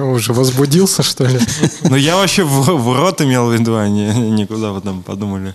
[0.00, 1.38] Уже возбудился, что ли?
[1.82, 5.54] Ну, я вообще в, в рот имел в виду, а не никуда вы там подумали.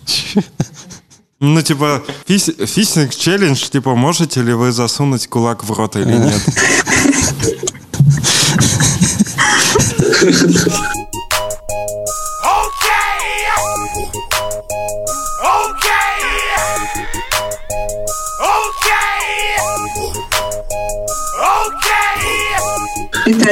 [1.40, 6.42] Ну, типа, фис- фистинг челлендж, типа, можете ли вы засунуть кулак в рот или нет?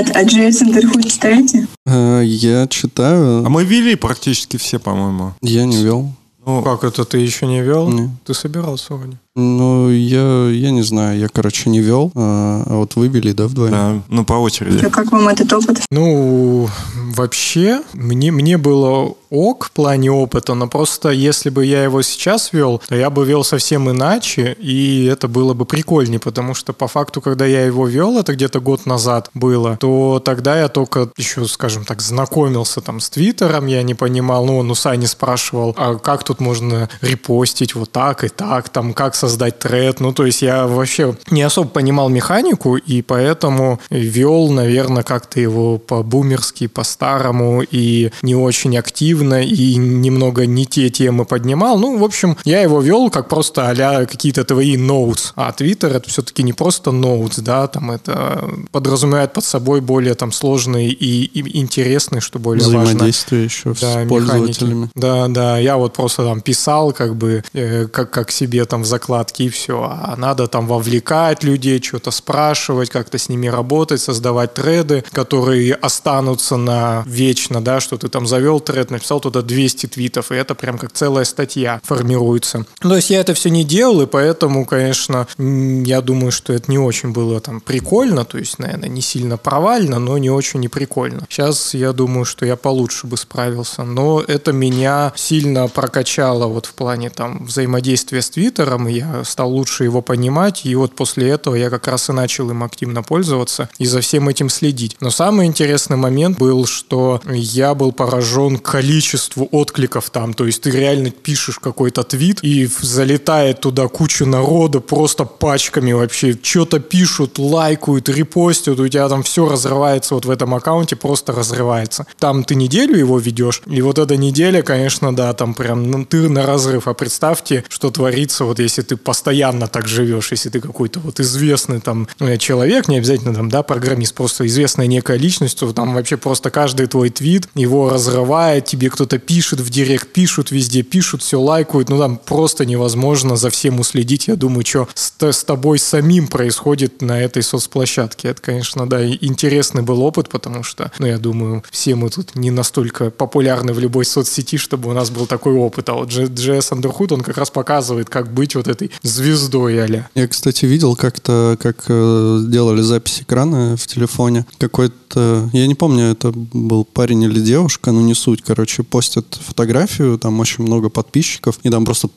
[0.02, 1.68] Ребят, а JS Underhood читаете?
[1.86, 3.46] Э, Я читаю.
[3.46, 5.34] А мы вели практически все, по-моему.
[5.42, 6.12] Я не вел.
[6.46, 7.88] Ну, Как это ты еще не вел?
[7.90, 8.10] Не.
[8.26, 9.18] Ты собирался вроде.
[9.36, 13.72] Ну, я, я не знаю, я, короче, не вел, а, а вот выбили, да, вдвоем?
[13.72, 14.86] да, ну по очереди.
[14.86, 15.82] А как вам этот опыт?
[15.90, 16.68] Ну,
[17.16, 22.52] вообще, мне, мне было ок в плане опыта, но просто если бы я его сейчас
[22.52, 26.88] вел, то я бы вел совсем иначе, и это было бы прикольнее, потому что по
[26.88, 31.46] факту, когда я его вел, это где-то год назад было, то тогда я только еще,
[31.46, 35.96] скажем так, знакомился там с Твиттером, я не понимал, ну, он у Сани спрашивал, а
[35.96, 40.42] как тут можно репостить вот так и так, там, как создать тред, ну, то есть
[40.42, 48.12] я вообще не особо понимал механику, и поэтому вел, наверное, как-то его по-бумерски, по-старому, и
[48.24, 51.78] не очень активно, и немного не те темы поднимал.
[51.78, 55.34] Ну, в общем, я его вел как просто а какие-то твои ноутс.
[55.36, 60.32] А Твиттер это все-таки не просто ноутс, да, там это подразумевает под собой более там
[60.32, 62.82] сложные и, и интересные, что более важно.
[62.84, 64.74] Взаимодействие еще с Да, пользователями.
[64.74, 64.92] механики.
[64.96, 68.88] Да, да, я вот просто там писал как бы э, как, как себе там в
[69.12, 69.84] закладке и все.
[69.84, 76.58] А надо там вовлекать людей, что-то спрашивать, как-то с ними работать, создавать треды, которые останутся
[76.58, 80.78] на вечно, да, что ты там завел тред, написал туда 200 твитов, и это прям
[80.78, 82.66] как целая статья формируется.
[82.80, 86.80] То есть я это все не делал, и поэтому, конечно, я думаю, что это не
[86.80, 91.26] очень было там прикольно, то есть, наверное, не сильно провально, но не очень и прикольно.
[91.30, 96.74] Сейчас я думаю, что я получше бы справился, но это меня сильно прокачало вот в
[96.74, 101.56] плане там взаимодействия с Твиттером, и я стал лучше его понимать, и вот после этого
[101.56, 104.98] я как раз и начал им активно пользоваться и за всем этим следить.
[105.00, 110.72] Но самый интересный момент был, что я был поражен количеству откликов там, то есть ты
[110.72, 118.10] реально пишешь какой-то твит, и залетает туда куча народа просто пачками вообще, что-то пишут, лайкают,
[118.10, 122.06] репостят, у тебя там все разрывается вот в этом аккаунте, просто разрывается.
[122.20, 126.30] Там ты неделю его ведешь, и вот эта неделя, конечно, да, там прям ну, ты
[126.30, 131.00] на разрыв, а представьте, что творится вот если ты постоянно так живешь, если ты какой-то
[131.00, 135.72] вот известный там э, человек, не обязательно там, да, программист, просто известная некая личность, то
[135.72, 140.82] там вообще просто каждый твой твит его разрывает, тебе кто-то пишет в директ, пишут везде,
[140.82, 145.44] пишут, все лайкают, ну там просто невозможно за всем уследить, я думаю, что с, с
[145.46, 148.28] тобой самим происходит на этой соцплощадке.
[148.28, 152.52] Это, конечно, да, интересный был опыт, потому что, ну, я думаю, все мы тут не
[152.52, 155.88] настолько популярны в любой соцсети, чтобы у нас был такой опыт.
[155.88, 160.28] А вот JS Underhood, он как раз показывает, как быть вот этой звездой а Я,
[160.28, 164.46] кстати, видел как-то, как э, делали запись экрана в телефоне.
[164.58, 168.42] Какой-то, я не помню, это был парень или девушка, ну не суть.
[168.42, 172.10] Короче, постят фотографию, там очень много подписчиков, и там просто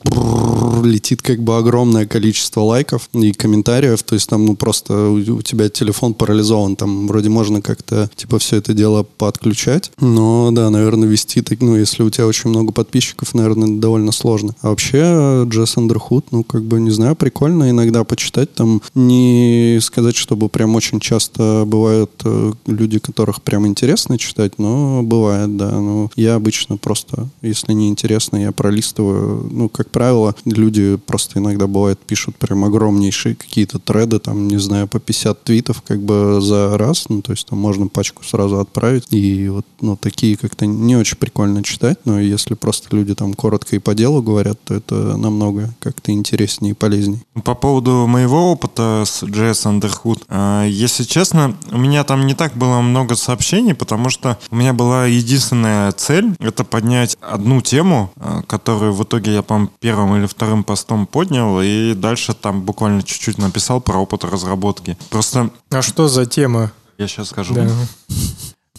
[0.83, 4.01] летит как бы огромное количество лайков и комментариев.
[4.03, 8.39] То есть там ну просто у, у тебя телефон парализован, там вроде можно как-то типа
[8.39, 9.91] все это дело подключать.
[9.99, 14.55] Но да, наверное, вести, так, ну если у тебя очень много подписчиков, наверное, довольно сложно.
[14.61, 18.53] А вообще Джесс Андерхуд, ну как бы не знаю, прикольно иногда почитать.
[18.53, 25.03] Там не сказать, чтобы прям очень часто бывают э, люди, которых прям интересно читать, но
[25.03, 25.71] бывает, да.
[25.71, 29.49] Ну, я обычно просто, если не интересно, я пролистываю.
[29.51, 34.87] Ну, как правило, люди просто иногда бывает пишут прям огромнейшие какие-то треды, там, не знаю,
[34.87, 37.09] по 50 твитов как бы за раз.
[37.09, 39.07] Ну, то есть там можно пачку сразу отправить.
[39.09, 43.75] И вот, ну, такие как-то не очень прикольно читать, но если просто люди там коротко
[43.75, 47.21] и по делу говорят, то это намного как-то интереснее и полезнее.
[47.43, 52.53] По поводу моего опыта с JS Underhood, э, если честно, у меня там не так
[52.55, 58.41] было много сообщений, потому что у меня была единственная цель— это поднять одну тему, э,
[58.47, 63.37] которую в итоге я, по первым или вторым постом поднял, и дальше там буквально чуть-чуть
[63.37, 64.97] написал про опыт разработки.
[65.09, 66.71] Просто А что за тема?
[66.97, 67.53] я сейчас скажу.
[67.53, 67.67] Да.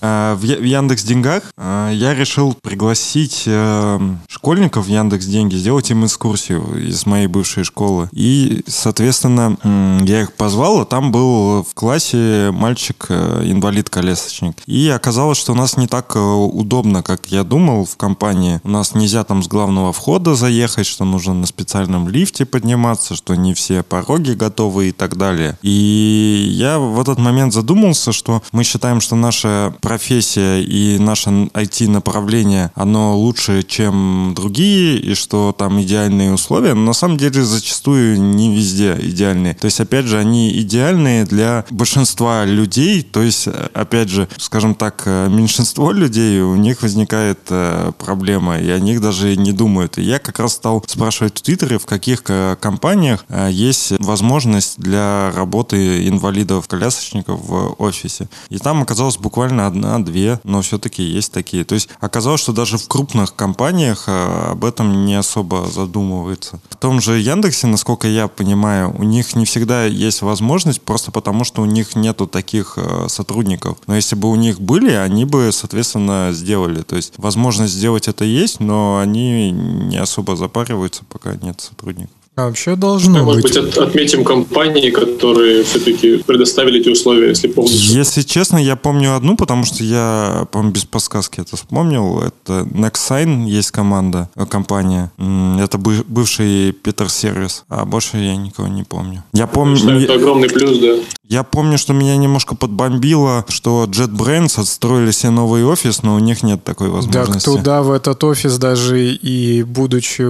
[0.00, 6.04] Э, В Яндекс Деньгах э, я решил пригласить э, школьников в Яндекс Деньги, сделать им
[6.04, 8.08] экскурсию из моей бывшей школы.
[8.12, 9.56] И, соответственно,
[10.04, 14.56] я их позвал, а там был в классе мальчик э, инвалид-колясочник.
[14.66, 18.60] И оказалось, что у нас не так э, удобно, как я думал в компании.
[18.64, 23.34] У нас нельзя там с главного входа заехать, что нужно на специальном лифте подниматься, что
[23.34, 25.58] не все пороги готовы и так далее.
[25.62, 32.72] И я в этот момент задумался, что мы считаем, что наша профессия и наше IT-направление,
[32.74, 38.52] оно лучше, чем другие, и что там идеальные условия, но на самом деле зачастую не
[38.52, 39.54] везде идеальные.
[39.54, 45.06] То есть, опять же, они идеальные для большинства людей, то есть, опять же, скажем так,
[45.06, 49.98] меньшинство людей, у них возникает э, проблема, и о них даже не думают.
[49.98, 52.24] И я как раз стал спрашивать в Твиттере, в каких
[52.58, 58.28] компаниях э, есть возможность для работы инвалидов-колясочников в офисе.
[58.48, 61.64] И там оказалось буквально одна-две, но все-таки есть такие.
[61.64, 66.60] То есть оказалось, что даже в крупных компаниях э, об этом не особо задумываются.
[66.70, 71.44] В том же Яндексе, насколько я понимаю, у них не всегда есть возможность, просто потому
[71.44, 73.78] что у них нету таких э, сотрудников.
[73.86, 76.82] Но если бы у них были, они бы, соответственно, сделали.
[76.82, 82.15] То есть возможность сделать это есть, но они не особо запариваются, пока нет сотрудников.
[82.36, 83.54] А вообще должно Может быть.
[83.54, 87.96] быть, от, отметим компании, которые все-таки предоставили эти условия, если полностью.
[87.96, 92.20] Если честно, я помню одну, потому что я, по без подсказки это вспомнил.
[92.20, 95.10] Это NextSign есть команда, э, компания.
[95.58, 99.24] Это бывший Питер Сервис, а больше я никого не помню.
[99.32, 100.02] Я помню...
[100.02, 100.96] Это огромный плюс, да.
[101.28, 106.42] Я помню, что меня немножко подбомбило, что JetBrains отстроили себе новый офис, но у них
[106.42, 107.44] нет такой возможности.
[107.44, 110.22] Так туда, в этот офис, даже и будучи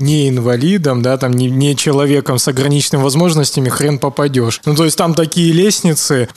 [0.00, 4.60] не инвалидом, да, там не, не человеком с ограниченными возможностями, хрен попадешь.
[4.64, 6.28] Ну, то есть там такие лестницы,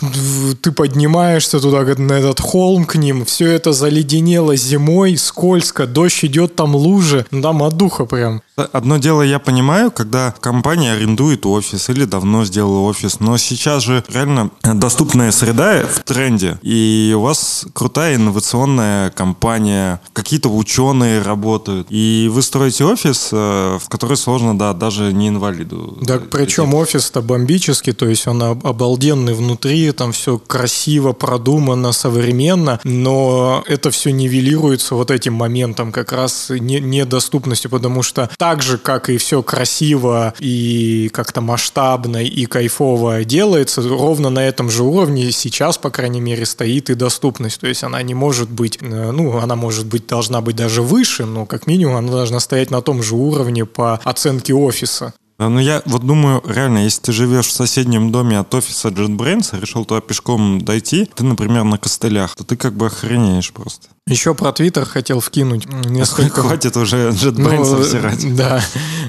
[0.61, 6.55] ты поднимаешься туда, на этот холм к ним, все это заледенело зимой, скользко, дождь идет,
[6.55, 8.41] там лужи, ну, там от духа прям.
[8.65, 14.03] Одно дело я понимаю, когда компания арендует офис или давно сделала офис, но сейчас же
[14.07, 22.29] реально доступная среда в тренде, и у вас крутая инновационная компания, какие-то ученые работают, и
[22.31, 25.97] вы строите офис, э, в который сложно, да, даже не инвалиду.
[26.01, 33.63] Да, причем офис-то бомбический, то есть он обалденный внутри, там все красиво, продумано, современно, но
[33.67, 39.09] это все нивелируется вот этим моментом как раз недоступностью, потому что та так же, как
[39.11, 45.77] и все красиво и как-то масштабно и кайфово делается, ровно на этом же уровне сейчас,
[45.77, 47.61] по крайней мере, стоит и доступность.
[47.61, 51.25] То есть она не может быть, э, ну, она может быть, должна быть даже выше,
[51.25, 55.13] но как минимум она должна стоять на том же уровне по оценке офиса.
[55.37, 59.85] Ну, я вот думаю, реально, если ты живешь в соседнем доме от офиса JetBrains, решил
[59.85, 63.89] туда пешком дойти, ты, например, на костылях, то ты как бы охренеешь просто.
[64.09, 66.41] Еще про Твиттер хотел вкинуть несколько...
[66.41, 68.35] Хватит уже JetBrains ну, всирать.
[68.35, 68.61] Да,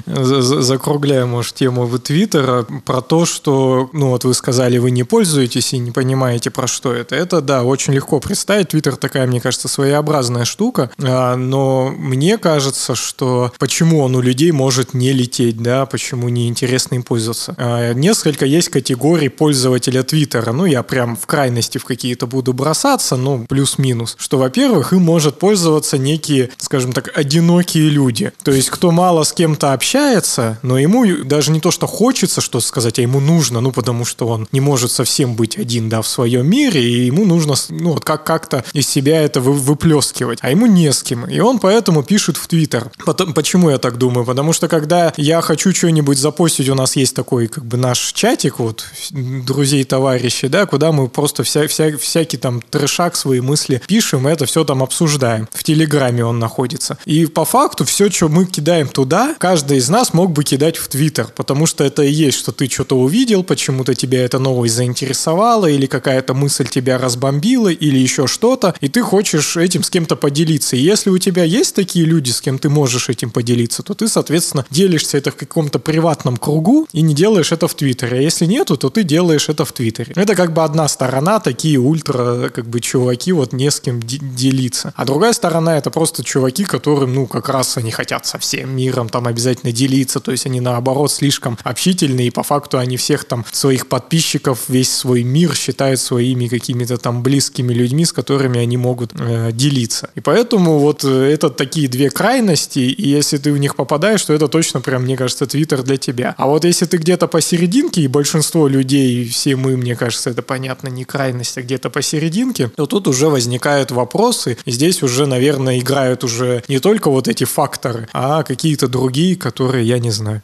[0.05, 5.79] закругляю, может, тему Твиттера про то, что, ну вот вы сказали, вы не пользуетесь и
[5.79, 7.15] не понимаете, про что это.
[7.15, 8.69] Это, да, очень легко представить.
[8.69, 14.51] Твиттер такая, мне кажется, своеобразная штука, а, но мне кажется, что почему он у людей
[14.51, 17.55] может не лететь, да, почему неинтересно им пользоваться.
[17.57, 20.51] А, несколько есть категорий пользователя Твиттера.
[20.51, 24.15] Ну, я прям в крайности в какие-то буду бросаться, ну, плюс-минус.
[24.19, 28.31] Что, во-первых, им может пользоваться некие, скажем так, одинокие люди.
[28.43, 32.59] То есть, кто мало с кем-то общается, но ему даже не то, что хочется что
[32.59, 36.07] сказать, а ему нужно, ну, потому что он не может совсем быть один, да, в
[36.07, 40.39] своем мире, и ему нужно, ну, вот как- как-то из себя это вы- выплескивать.
[40.41, 41.25] А ему не с кем.
[41.25, 42.91] И он поэтому пишет в Твиттер.
[43.05, 44.25] Потом, почему я так думаю?
[44.25, 48.59] Потому что, когда я хочу что-нибудь запостить, у нас есть такой, как бы, наш чатик,
[48.59, 54.27] вот, друзей, товарищей, да, куда мы просто вся, вся, всякий там трешак, свои мысли пишем,
[54.27, 55.47] это все там обсуждаем.
[55.51, 56.97] В Телеграме он находится.
[57.05, 60.87] И по факту все, что мы кидаем туда, каждый из нас мог бы кидать в
[60.87, 65.65] Твиттер, потому что это и есть, что ты что-то увидел, почему-то тебя эта новость заинтересовала,
[65.67, 70.75] или какая-то мысль тебя разбомбила, или еще что-то, и ты хочешь этим с кем-то поделиться.
[70.75, 74.07] И если у тебя есть такие люди, с кем ты можешь этим поделиться, то ты,
[74.07, 78.19] соответственно, делишься это в каком-то приватном кругу и не делаешь это в Твиттере.
[78.19, 80.13] А если нету, то ты делаешь это в Твиттере.
[80.15, 84.60] Это как бы одна сторона, такие ультра, как бы, чуваки, вот не с кем делиться
[84.61, 84.93] делиться.
[84.95, 89.09] А другая сторона это просто чуваки, которым, ну, как раз они хотят со всем миром
[89.09, 93.45] там обязательно делиться, то есть они наоборот слишком общительные, и по факту они всех там
[93.51, 99.11] своих подписчиков, весь свой мир считают своими какими-то там близкими людьми, с которыми они могут
[99.19, 100.09] э, делиться.
[100.15, 104.33] И поэтому вот э, это такие две крайности, и если ты в них попадаешь, то
[104.33, 106.35] это точно прям, мне кажется, Твиттер для тебя.
[106.37, 110.89] А вот если ты где-то посерединке, и большинство людей, все мы, мне кажется, это понятно,
[110.89, 116.63] не крайность, а где-то посерединке, то тут уже возникают вопросы, здесь уже, наверное, играют уже
[116.67, 120.41] не только вот эти факторы, а какие-то другие, которые я не знаю.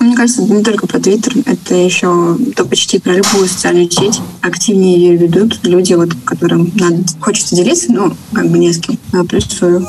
[0.00, 4.20] Мне кажется, не только про Твиттер, это еще то почти про любую социальную сеть.
[4.42, 8.98] Активнее ее ведут люди, вот, которым надо, хочется делиться, но как бы не с кем.
[9.26, 9.86] Плюсую.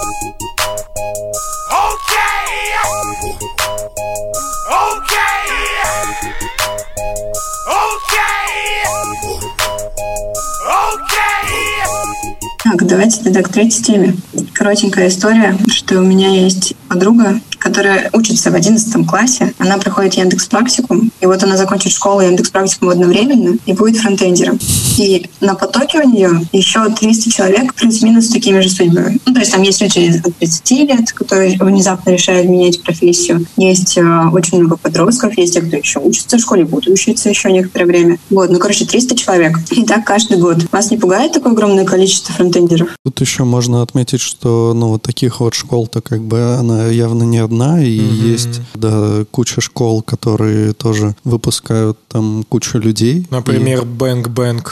[12.96, 14.16] Давайте тогда к третьей теме.
[14.54, 17.42] Коротенькая история, что у меня есть подруга,
[17.76, 19.54] которая учится в 11 классе.
[19.58, 23.98] Она проходит Яндекс практикум, и вот она закончит школу и Яндекс практикум одновременно и будет
[23.98, 24.58] фронтендером.
[24.98, 29.20] И на потоке у нее еще 300 человек плюс-минус с такими же судьбами.
[29.26, 33.46] Ну, то есть там есть люди от 30 лет, которые внезапно решают менять профессию.
[33.58, 37.52] Есть э, очень много подростков, есть те, кто еще учится в школе, будут учиться еще
[37.52, 38.20] некоторое время.
[38.30, 39.60] Вот, ну, короче, 300 человек.
[39.72, 40.66] И так каждый год.
[40.72, 42.96] Вас не пугает такое огромное количество фронтендеров?
[43.04, 47.40] Тут еще можно отметить, что ну, вот таких вот школ-то как бы она явно не
[47.40, 48.14] одна одна, и угу.
[48.14, 53.28] есть да, куча школ, которые тоже выпускают там кучу людей.
[53.30, 53.86] Например, и...
[53.86, 54.66] Bang Bang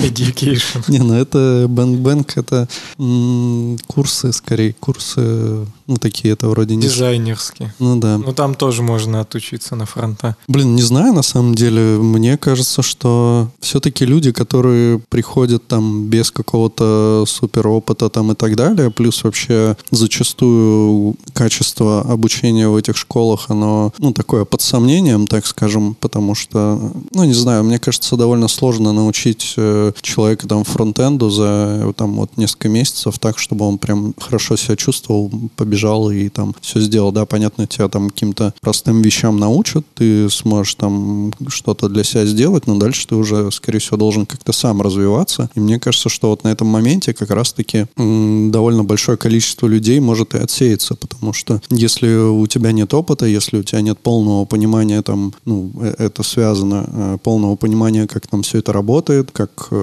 [0.00, 0.84] Education.
[0.88, 6.82] Не, ну это Bang, это м- курсы, скорее, курсы ну, такие это вроде не...
[6.82, 7.74] Дизайнерские.
[7.80, 8.16] Ну, да.
[8.16, 10.36] Ну, там тоже можно отучиться на фронта.
[10.46, 11.98] Блин, не знаю, на самом деле.
[11.98, 18.54] Мне кажется, что все-таки люди, которые приходят там без какого-то супер опыта там и так
[18.54, 25.44] далее, плюс вообще зачастую качество обучения в этих школах, оно, ну, такое под сомнением, так
[25.44, 31.30] скажем, потому что, ну, не знаю, мне кажется, довольно сложно научить э, человека там фронтенду
[31.30, 36.54] за там вот несколько месяцев так, чтобы он прям хорошо себя чувствовал, побежал и там
[36.60, 37.12] все сделал.
[37.12, 42.66] Да, понятно, тебя там каким-то простым вещам научат, ты сможешь там что-то для себя сделать,
[42.66, 45.50] но дальше ты уже, скорее всего, должен как-то сам развиваться.
[45.54, 50.34] И мне кажется, что вот на этом моменте как раз-таки довольно большое количество людей может
[50.34, 55.02] и отсеяться, потому что если у тебя нет опыта, если у тебя нет полного понимания
[55.02, 59.79] там, ну, э, это связано, э, полного понимания, как там все это работает, как э,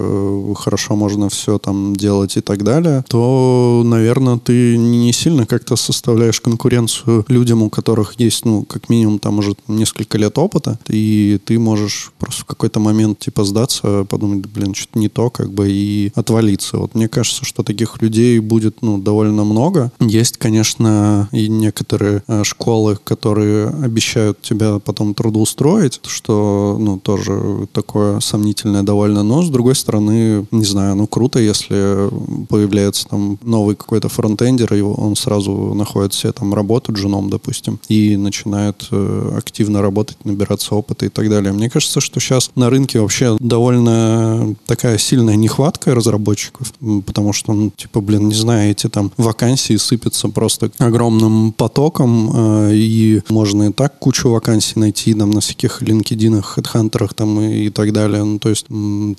[0.58, 6.42] хорошо можно все там делать и так далее, то, наверное, ты не сильно как-то составляешь
[6.42, 11.60] конкуренцию людям, у которых есть, ну, как минимум, там уже несколько лет опыта, и ты
[11.60, 16.12] можешь просто в какой-то момент, типа, сдаться, подумать, блин, что-то не то, как бы, и
[16.16, 16.78] отвалиться.
[16.78, 19.92] Вот мне кажется, что таких людей будет, ну, довольно много.
[20.00, 28.20] Есть, конечно, и некоторые э, школы, которые обещают тебя потом трудоустроить, что, ну, тоже такое
[28.20, 32.10] сомнительное довольно, но, с другой стороны, не знаю, ну, круто, если
[32.48, 38.18] появляется там новый какой-то фронтендер, и он сразу находит себе там работу джуном, допустим, и
[38.18, 41.54] начинает э, активно работать, набираться опыта и так далее.
[41.54, 46.74] Мне кажется, что сейчас на рынке вообще довольно такая сильная нехватка разработчиков,
[47.06, 52.72] потому что, ну, типа, блин, не знаю, эти там вакансии сыпятся просто огромным потоком, э,
[52.76, 57.70] и можно и так кучу вакансий найти там на всяких LinkedIn, HeadHunter там и, и
[57.70, 58.24] так далее.
[58.24, 58.66] Ну, то есть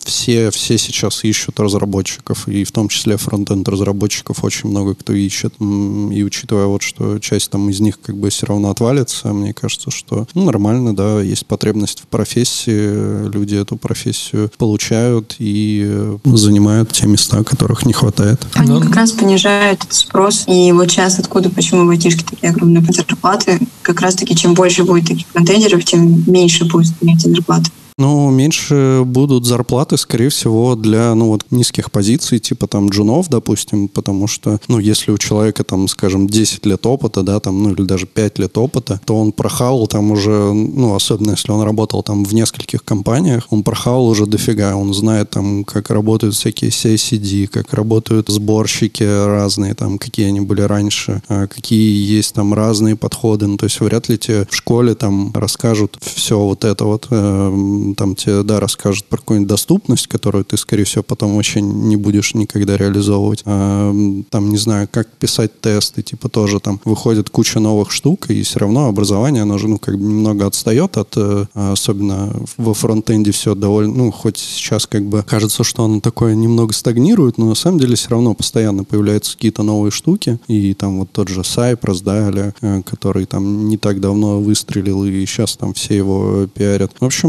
[0.05, 5.55] все, все сейчас ищут разработчиков, и в том числе фронтенд разработчиков очень много кто ищет,
[5.61, 9.91] и учитывая вот, что часть там из них как бы все равно отвалится, мне кажется,
[9.91, 16.93] что ну, нормально, да, есть потребность в профессии, люди эту профессию получают и э, занимают
[16.93, 18.47] те места, которых не хватает.
[18.55, 22.51] Они ну, как раз понижают этот спрос, и вот сейчас откуда, почему в айтишке такие
[22.51, 27.71] огромные зарплаты, как раз-таки чем больше будет таких контейнеров, тем меньше будет эти зарплаты.
[27.99, 33.89] Ну, меньше будут зарплаты, скорее всего, для, ну, вот низких позиций, типа там джунов, допустим,
[33.89, 37.83] потому что, ну, если у человека там, скажем, 10 лет опыта, да, там, ну, или
[37.83, 42.25] даже 5 лет опыта, то он прохавал там уже, ну, особенно если он работал там
[42.25, 47.75] в нескольких компаниях, он прохавал уже дофига, он знает там, как работают всякие CICD, как
[47.75, 53.57] работают сборщики разные, там, какие они были раньше, а какие есть там разные подходы, ну,
[53.57, 58.15] то есть вряд ли тебе в школе там расскажут все вот это вот, э, там
[58.15, 62.77] тебе, да, расскажут про какую-нибудь доступность, которую ты, скорее всего, потом вообще не будешь никогда
[62.77, 63.43] реализовывать.
[63.45, 63.95] А,
[64.31, 68.61] там, не знаю, как писать тесты, типа тоже там выходит куча новых штук, и все
[68.61, 73.55] равно образование, оно же, ну, как бы немного отстает от, э, особенно во фронтенде все
[73.55, 77.79] довольно, ну, хоть сейчас как бы кажется, что оно такое немного стагнирует, но на самом
[77.79, 82.29] деле все равно постоянно появляются какие-то новые штуки, и там вот тот же Cypress, да,
[82.29, 86.93] или, э, который там не так давно выстрелил, и сейчас там все его пиарят.
[87.01, 87.29] В общем,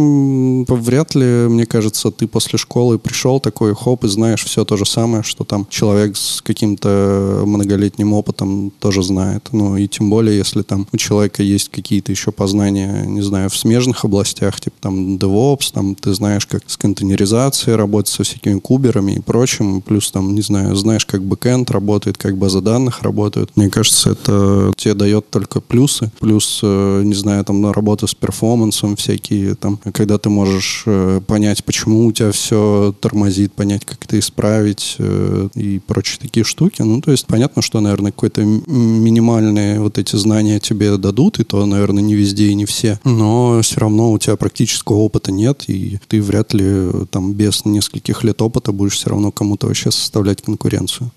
[0.67, 4.85] вряд ли, мне кажется, ты после школы пришел такой, хоп, и знаешь все то же
[4.85, 9.49] самое, что там человек с каким-то многолетним опытом тоже знает.
[9.51, 13.57] Ну, и тем более, если там у человека есть какие-то еще познания, не знаю, в
[13.57, 19.13] смежных областях, типа там DevOps, там ты знаешь, как с контейнеризацией работать со всякими куберами
[19.13, 23.51] и прочим, плюс там, не знаю, знаешь, как бэкэнд работает, как база данных работает.
[23.55, 26.11] Мне кажется, это тебе дает только плюсы.
[26.19, 30.38] Плюс, э, не знаю, там работа с перформансом всякие, там, когда ты можешь
[30.85, 36.43] э, понять, почему у тебя все тормозит, понять, как это исправить э, и прочие такие
[36.43, 36.81] штуки.
[36.81, 41.65] Ну, то есть понятно, что, наверное, какое-то минимальные вот эти знания тебе дадут, и то,
[41.65, 42.99] наверное, не везде и не все.
[43.03, 48.23] Но все равно у тебя практического опыта нет, и ты вряд ли там без нескольких
[48.23, 51.11] лет опыта будешь все равно кому-то вообще составлять конкуренцию.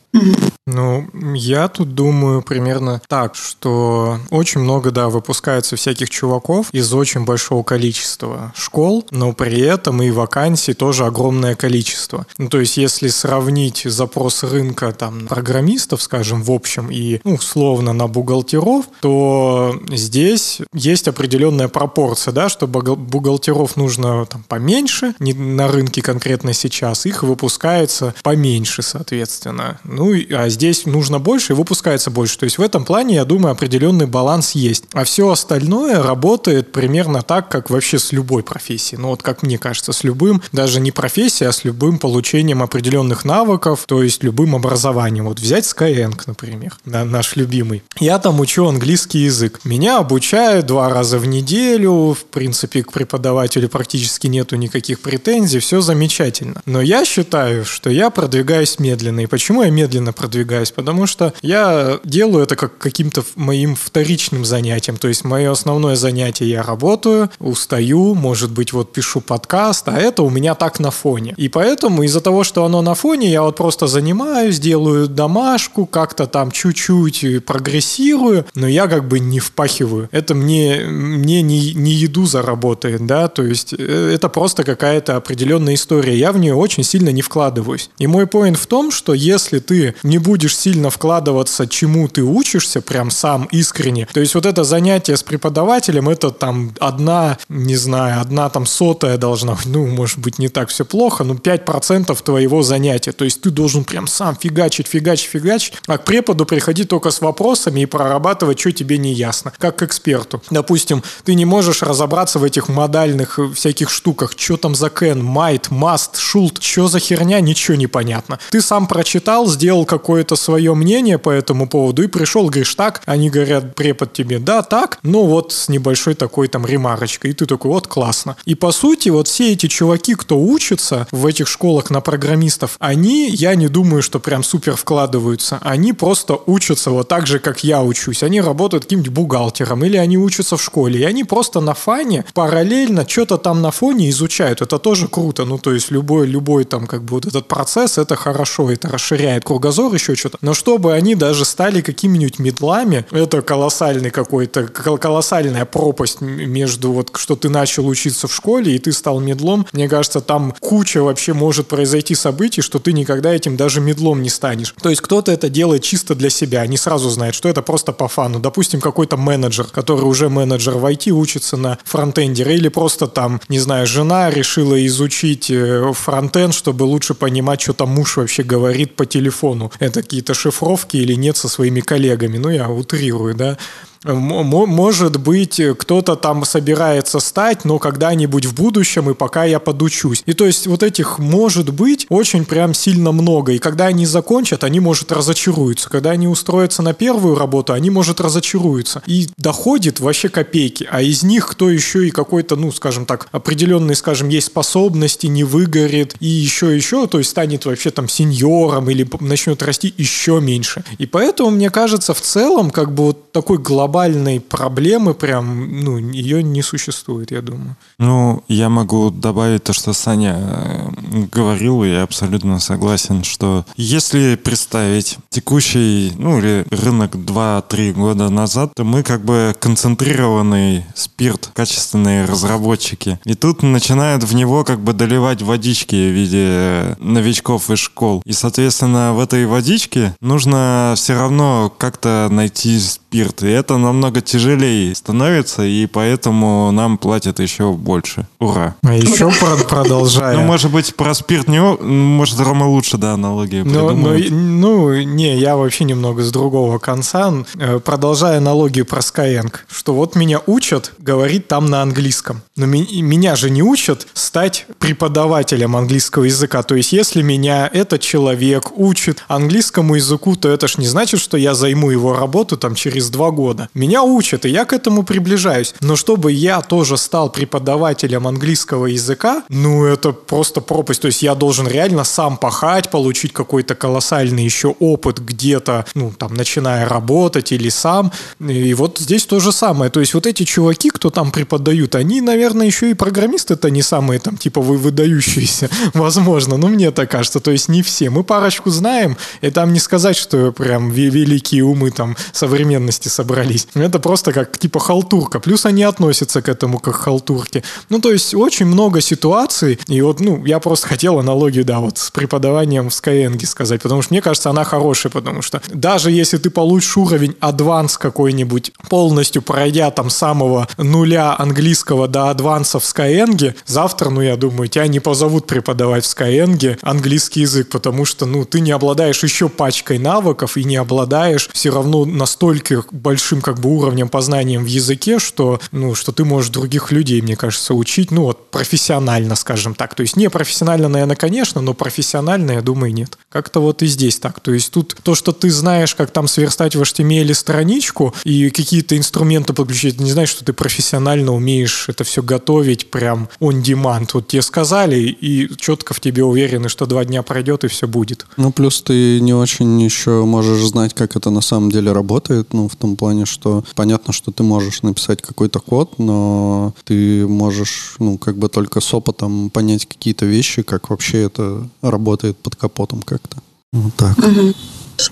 [0.67, 7.25] Ну, я тут думаю примерно так, что очень много, да, выпускается всяких чуваков из очень
[7.25, 12.27] большого количества школ, но при этом и вакансий тоже огромное количество.
[12.39, 17.93] Ну, то есть, если сравнить запрос рынка там программистов, скажем, в общем, и ну, условно
[17.93, 25.69] на бухгалтеров, то здесь есть определенная пропорция, да, что бухгалтеров нужно там поменьше, не на
[25.69, 29.81] рынке конкретно сейчас, их выпускается поменьше, соответственно.
[29.85, 32.39] Ну, а здесь нужно больше и выпускается больше.
[32.39, 34.85] То есть в этом плане, я думаю, определенный баланс есть.
[34.93, 39.01] А все остальное работает примерно так, как вообще с любой профессией.
[39.01, 43.25] Ну вот как мне кажется, с любым, даже не профессией, а с любым получением определенных
[43.25, 45.27] навыков, то есть любым образованием.
[45.27, 47.83] Вот взять Skyeng, например, наш любимый.
[47.99, 49.61] Я там учу английский язык.
[49.65, 52.15] Меня обучают два раза в неделю.
[52.15, 55.59] В принципе, к преподавателю практически нету никаких претензий.
[55.59, 56.63] Все замечательно.
[56.67, 59.21] Но я считаю, что я продвигаюсь медленно.
[59.21, 60.71] И почему я медленно продвигаюсь?
[60.71, 64.97] Потому что я делаю это как каким-то моим вторичным занятием.
[64.97, 70.23] То есть мое основное занятие я работаю, устаю, может быть, вот пишу подкаст, а это
[70.23, 71.35] у меня так на фоне.
[71.37, 76.27] И поэтому из-за того, что оно на фоне, я вот просто занимаюсь, делаю домашку, как-то
[76.27, 80.09] там чуть-чуть прогрессирую, но я как бы не впахиваю.
[80.13, 85.75] Это мне, мне не, не еду заработает, да, то есть э, это просто какая-то определенная
[85.75, 86.17] история.
[86.17, 87.91] Я в нее очень сильно не вкладываюсь.
[87.99, 92.81] И мой поинт в том, что если ты не будешь сильно вкладываться, чему ты учишься,
[92.81, 98.21] прям сам искренне, то есть вот это занятие с преподавателем, это там одна, не знаю,
[98.21, 102.63] одна там сотая должна быть, ну, может быть, не так все плохо, но 5% твоего
[102.63, 103.13] занятия.
[103.13, 107.21] То есть ты должен прям сам фигачить, фигачить, фигачить, а к преподу приходить только с
[107.21, 110.43] вопросами и прорабатывать, что тебе не ясно, как к эксперту.
[110.51, 115.71] Допустим, ты не можешь разобраться в этих модальных всяких штуках, что там за can, might,
[115.71, 118.39] must, should, что за херня, ничего не понятно.
[118.51, 123.31] Ты сам прочитал, сделал какое-то свое мнение по этому поводу и пришел, говоришь, так, они
[123.31, 127.71] говорят, препод тебе, да, так, но вот с небольшой такой там ремарочкой, и ты такой,
[127.71, 128.37] вот классно.
[128.45, 133.31] И по сути, вот все эти чуваки, кто учится в этих школах на программистов, они,
[133.31, 137.83] я не думаю, что прям супер вкладываются, они просто учатся вот так же, как я
[137.83, 138.23] учусь.
[138.23, 143.09] Они работают каким-нибудь бухгалтером или они учатся в школе, и они просто на фане параллельно
[143.09, 144.63] что-то там на фоне изучают.
[144.63, 145.45] Это тоже круто.
[145.45, 149.45] Ну, то есть любой, любой там как бы вот этот процесс, это хорошо, это расширяет
[149.63, 150.39] кругозор, еще что-то.
[150.41, 157.37] Но чтобы они даже стали какими-нибудь медлами, это колоссальный какой-то, колоссальная пропасть между вот, что
[157.37, 159.67] ты начал учиться в школе и ты стал медлом.
[159.73, 164.31] Мне кажется, там куча вообще может произойти событий, что ты никогда этим даже медлом не
[164.31, 164.75] станешь.
[164.83, 168.09] То есть кто-то это делает чисто для себя, не сразу знает, что это просто по
[168.09, 168.41] фану.
[168.41, 173.61] Допустим, какой-то менеджер, который уже менеджер в IT, учится на фронтендере, или просто там, не
[173.61, 179.07] знаю, жена решила изучить э, фронтенд, чтобы лучше понимать, что там муж вообще говорит по
[179.07, 179.42] телефону.
[179.79, 182.39] Это какие-то шифровки или нет со своими коллегами.
[182.39, 183.59] Ну, я утрирую, да.
[184.05, 190.23] Может быть, кто-то там собирается стать, но когда-нибудь в будущем, и пока я подучусь.
[190.27, 193.53] И то есть вот этих может быть очень прям сильно много.
[193.53, 195.89] И когда они закончат, они, может, разочаруются.
[195.89, 199.03] Когда они устроятся на первую работу, они, может, разочаруются.
[199.07, 200.89] И доходит вообще копейки.
[200.91, 205.45] А из них кто еще и какой-то, ну, скажем так, определенный, скажем, есть способности, не
[205.45, 210.85] выгорит, и еще, еще, то есть станет вообще там сеньором или начнет расти еще меньше.
[210.99, 215.99] И поэтому, мне кажется, в целом, как бы вот такой глобальный глобальной проблемы прям, ну,
[215.99, 217.77] ее не существует, я думаю.
[217.99, 224.37] Ну, я могу добавить то, что Саня э, говорил, и я абсолютно согласен, что если
[224.37, 232.25] представить текущий, ну, или рынок 2-3 года назад, то мы как бы концентрированный спирт, качественные
[232.25, 233.19] разработчики.
[233.25, 238.23] И тут начинают в него как бы доливать водички в виде новичков из школ.
[238.25, 242.79] И, соответственно, в этой водичке нужно все равно как-то найти
[243.13, 243.43] спирт.
[243.43, 248.27] И это намного тяжелее становится, и поэтому нам платят еще больше.
[248.39, 248.75] Ура.
[248.83, 250.37] А еще про продолжая.
[250.37, 251.61] Ну, может быть, про спирт не...
[251.61, 257.33] Может, Рома лучше, да, аналогии ну, ну, ну, не, я вообще немного с другого конца.
[257.55, 262.43] Э, продолжая аналогию про Skyeng, что вот меня учат говорить там на английском.
[262.57, 266.63] Но ми меня же не учат стать преподавателем английского языка.
[266.63, 271.37] То есть, если меня этот человек учит английскому языку, то это ж не значит, что
[271.37, 273.69] я займу его работу там через два года.
[273.75, 275.75] Меня учат, и я к этому приближаюсь.
[275.81, 281.01] Но чтобы я тоже стал преподавателем английского языка, ну, это просто пропасть.
[281.01, 286.35] То есть я должен реально сам пахать, получить какой-то колоссальный еще опыт где-то, ну, там,
[286.35, 288.13] начиная работать или сам.
[288.41, 289.91] И вот здесь то же самое.
[289.91, 294.21] То есть вот эти чуваки, кто там преподают, они, наверное, еще и программисты-то не самые
[294.21, 296.59] там, типа, вы выдающиеся, возможно.
[296.59, 297.41] Ну, мне так кажется.
[297.41, 298.11] То есть не все.
[298.11, 303.62] Мы парочку знаем, и там не сказать, что прям великие умы там современности собрались.
[303.75, 305.41] Это просто как, типа, халтурка.
[305.41, 307.63] Плюс они относятся к этому как халтурке.
[307.89, 311.99] Ну, то есть очень много ситуаций, и вот, ну, я просто хотел аналогию, да, вот
[311.99, 316.39] с преподаванием в Skyeng сказать, потому что мне кажется, она хорошая, потому что даже если
[316.39, 323.55] ты получишь уровень адванс какой-нибудь, полностью пройдя там самого нуля английского до адванса в Skyeng,
[323.67, 328.45] завтра, ну, я думаю, тебя не позовут преподавать в Skyeng английский язык, потому что, ну,
[328.45, 333.71] ты не обладаешь еще пачкой навыков и не обладаешь все равно настолько большим как бы
[333.71, 338.23] уровнем познанием в языке, что, ну, что ты можешь других людей, мне кажется, учить, ну,
[338.23, 339.95] вот профессионально, скажем так.
[339.95, 343.19] То есть не профессионально, наверное, конечно, но профессионально, я думаю, нет.
[343.31, 344.41] Как-то вот и здесь так.
[344.41, 348.97] То есть тут то, что ты знаешь, как там сверстать в HTML страничку и какие-то
[348.97, 354.11] инструменты подключить, не знаешь, что ты профессионально умеешь это все готовить прям on demand.
[354.15, 358.27] Вот тебе сказали, и четко в тебе уверены, что два дня пройдет, и все будет.
[358.37, 362.69] Ну, плюс ты не очень еще можешь знать, как это на самом деле работает, ну,
[362.69, 368.19] в том плане, что понятно, что ты можешь написать какой-то код, но ты можешь, ну,
[368.19, 373.39] как бы только с опытом понять какие-то вещи, как вообще это работает под капотом как-то.
[373.73, 374.17] Вот так.
[374.19, 374.55] Угу.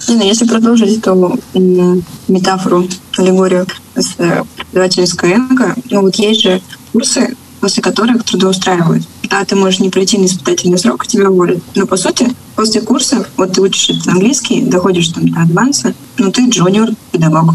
[0.08, 1.38] Лена, если продолжить эту
[2.28, 3.66] метафору, аллегорию
[3.96, 6.60] с э, преподавателем Skyeng, ну вот есть же
[6.92, 9.04] курсы, после которых трудоустраивают.
[9.28, 11.62] Да, ты можешь не пройти на испытательный срок, тебя уволят.
[11.74, 16.48] Но по сути, после курса, вот ты учишь английский, доходишь там до адванса, но ты
[16.48, 17.54] джуниор-педагог.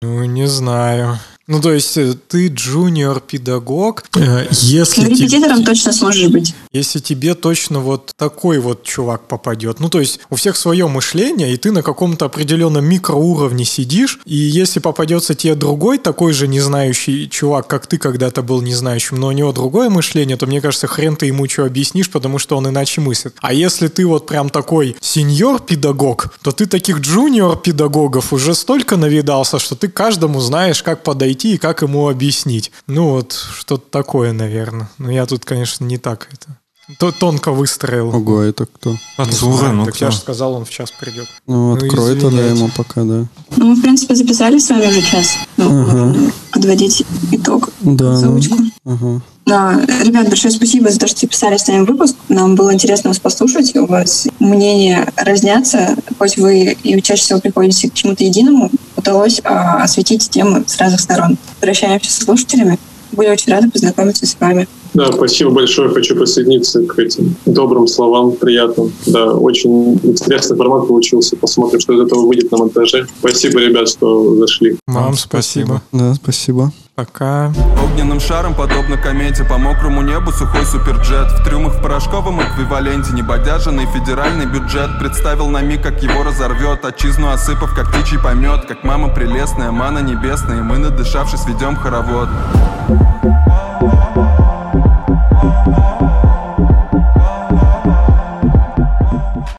[0.00, 1.18] Ну, не знаю.
[1.48, 5.00] Ну, то есть э, ты джуниор-педагог, э, если...
[5.00, 6.54] Ну, репетитором тебе, точно сможешь быть.
[6.72, 9.80] Если тебе точно вот такой вот чувак попадет.
[9.80, 14.36] Ну, то есть у всех свое мышление, и ты на каком-то определенном микроуровне сидишь, и
[14.36, 19.18] если попадется тебе другой такой же не знающий чувак, как ты когда-то был не знающим,
[19.18, 22.58] но у него другое мышление, то, мне кажется, хрен ты ему что объяснишь, потому что
[22.58, 23.34] он иначе мыслит.
[23.40, 29.76] А если ты вот прям такой сеньор-педагог, то ты таких джуниор-педагогов уже столько навидался, что
[29.76, 32.72] ты каждому знаешь, как подойти прийти и как ему объяснить.
[32.86, 34.88] Ну вот, что-то такое, наверное.
[34.98, 36.58] Но я тут, конечно, не так это
[36.98, 38.08] то тонко выстроил.
[38.16, 38.96] Ого, это кто?
[39.18, 40.06] Ацура, ну Так кто?
[40.06, 41.28] я же сказал, он в час придет.
[41.46, 43.26] Ну, открой ну, тогда ему пока, да.
[43.56, 45.36] Ну, мы, в принципе, записали с вами уже час.
[45.58, 46.32] Ну, ага.
[46.50, 48.56] подводить итог, да, заучку.
[48.56, 49.22] Ну, ага.
[49.48, 52.14] Да, ребят, большое спасибо за то, что записали с нами выпуск.
[52.28, 53.74] Нам было интересно вас послушать.
[53.76, 55.96] У вас мнения разнятся.
[56.18, 61.00] Хоть вы и чаще всего приходите к чему-то единому, удалось а, осветить темы с разных
[61.00, 61.38] сторон.
[61.60, 62.78] Прощаемся со слушателями.
[63.12, 64.68] Были очень рады познакомиться с вами.
[64.92, 65.88] Да, спасибо большое.
[65.88, 68.92] Хочу присоединиться к этим добрым словам, приятным.
[69.06, 71.36] Да, очень интересный формат получился.
[71.36, 73.06] Посмотрим, что из этого выйдет на монтаже.
[73.20, 74.76] Спасибо, ребят, что зашли.
[74.86, 75.82] Вам спасибо.
[75.90, 76.70] Да, спасибо.
[76.98, 77.52] Пока.
[77.80, 81.30] Огненным шаром, подобно комете, по мокрому небу сухой суперджет.
[81.30, 87.30] В трюмах в порошковом эквиваленте небодяженный федеральный бюджет представил на миг, как его разорвет, отчизну
[87.30, 92.28] осыпав, как птичий помет, как мама прелестная, мана небесная, мы, надышавшись, ведем хоровод.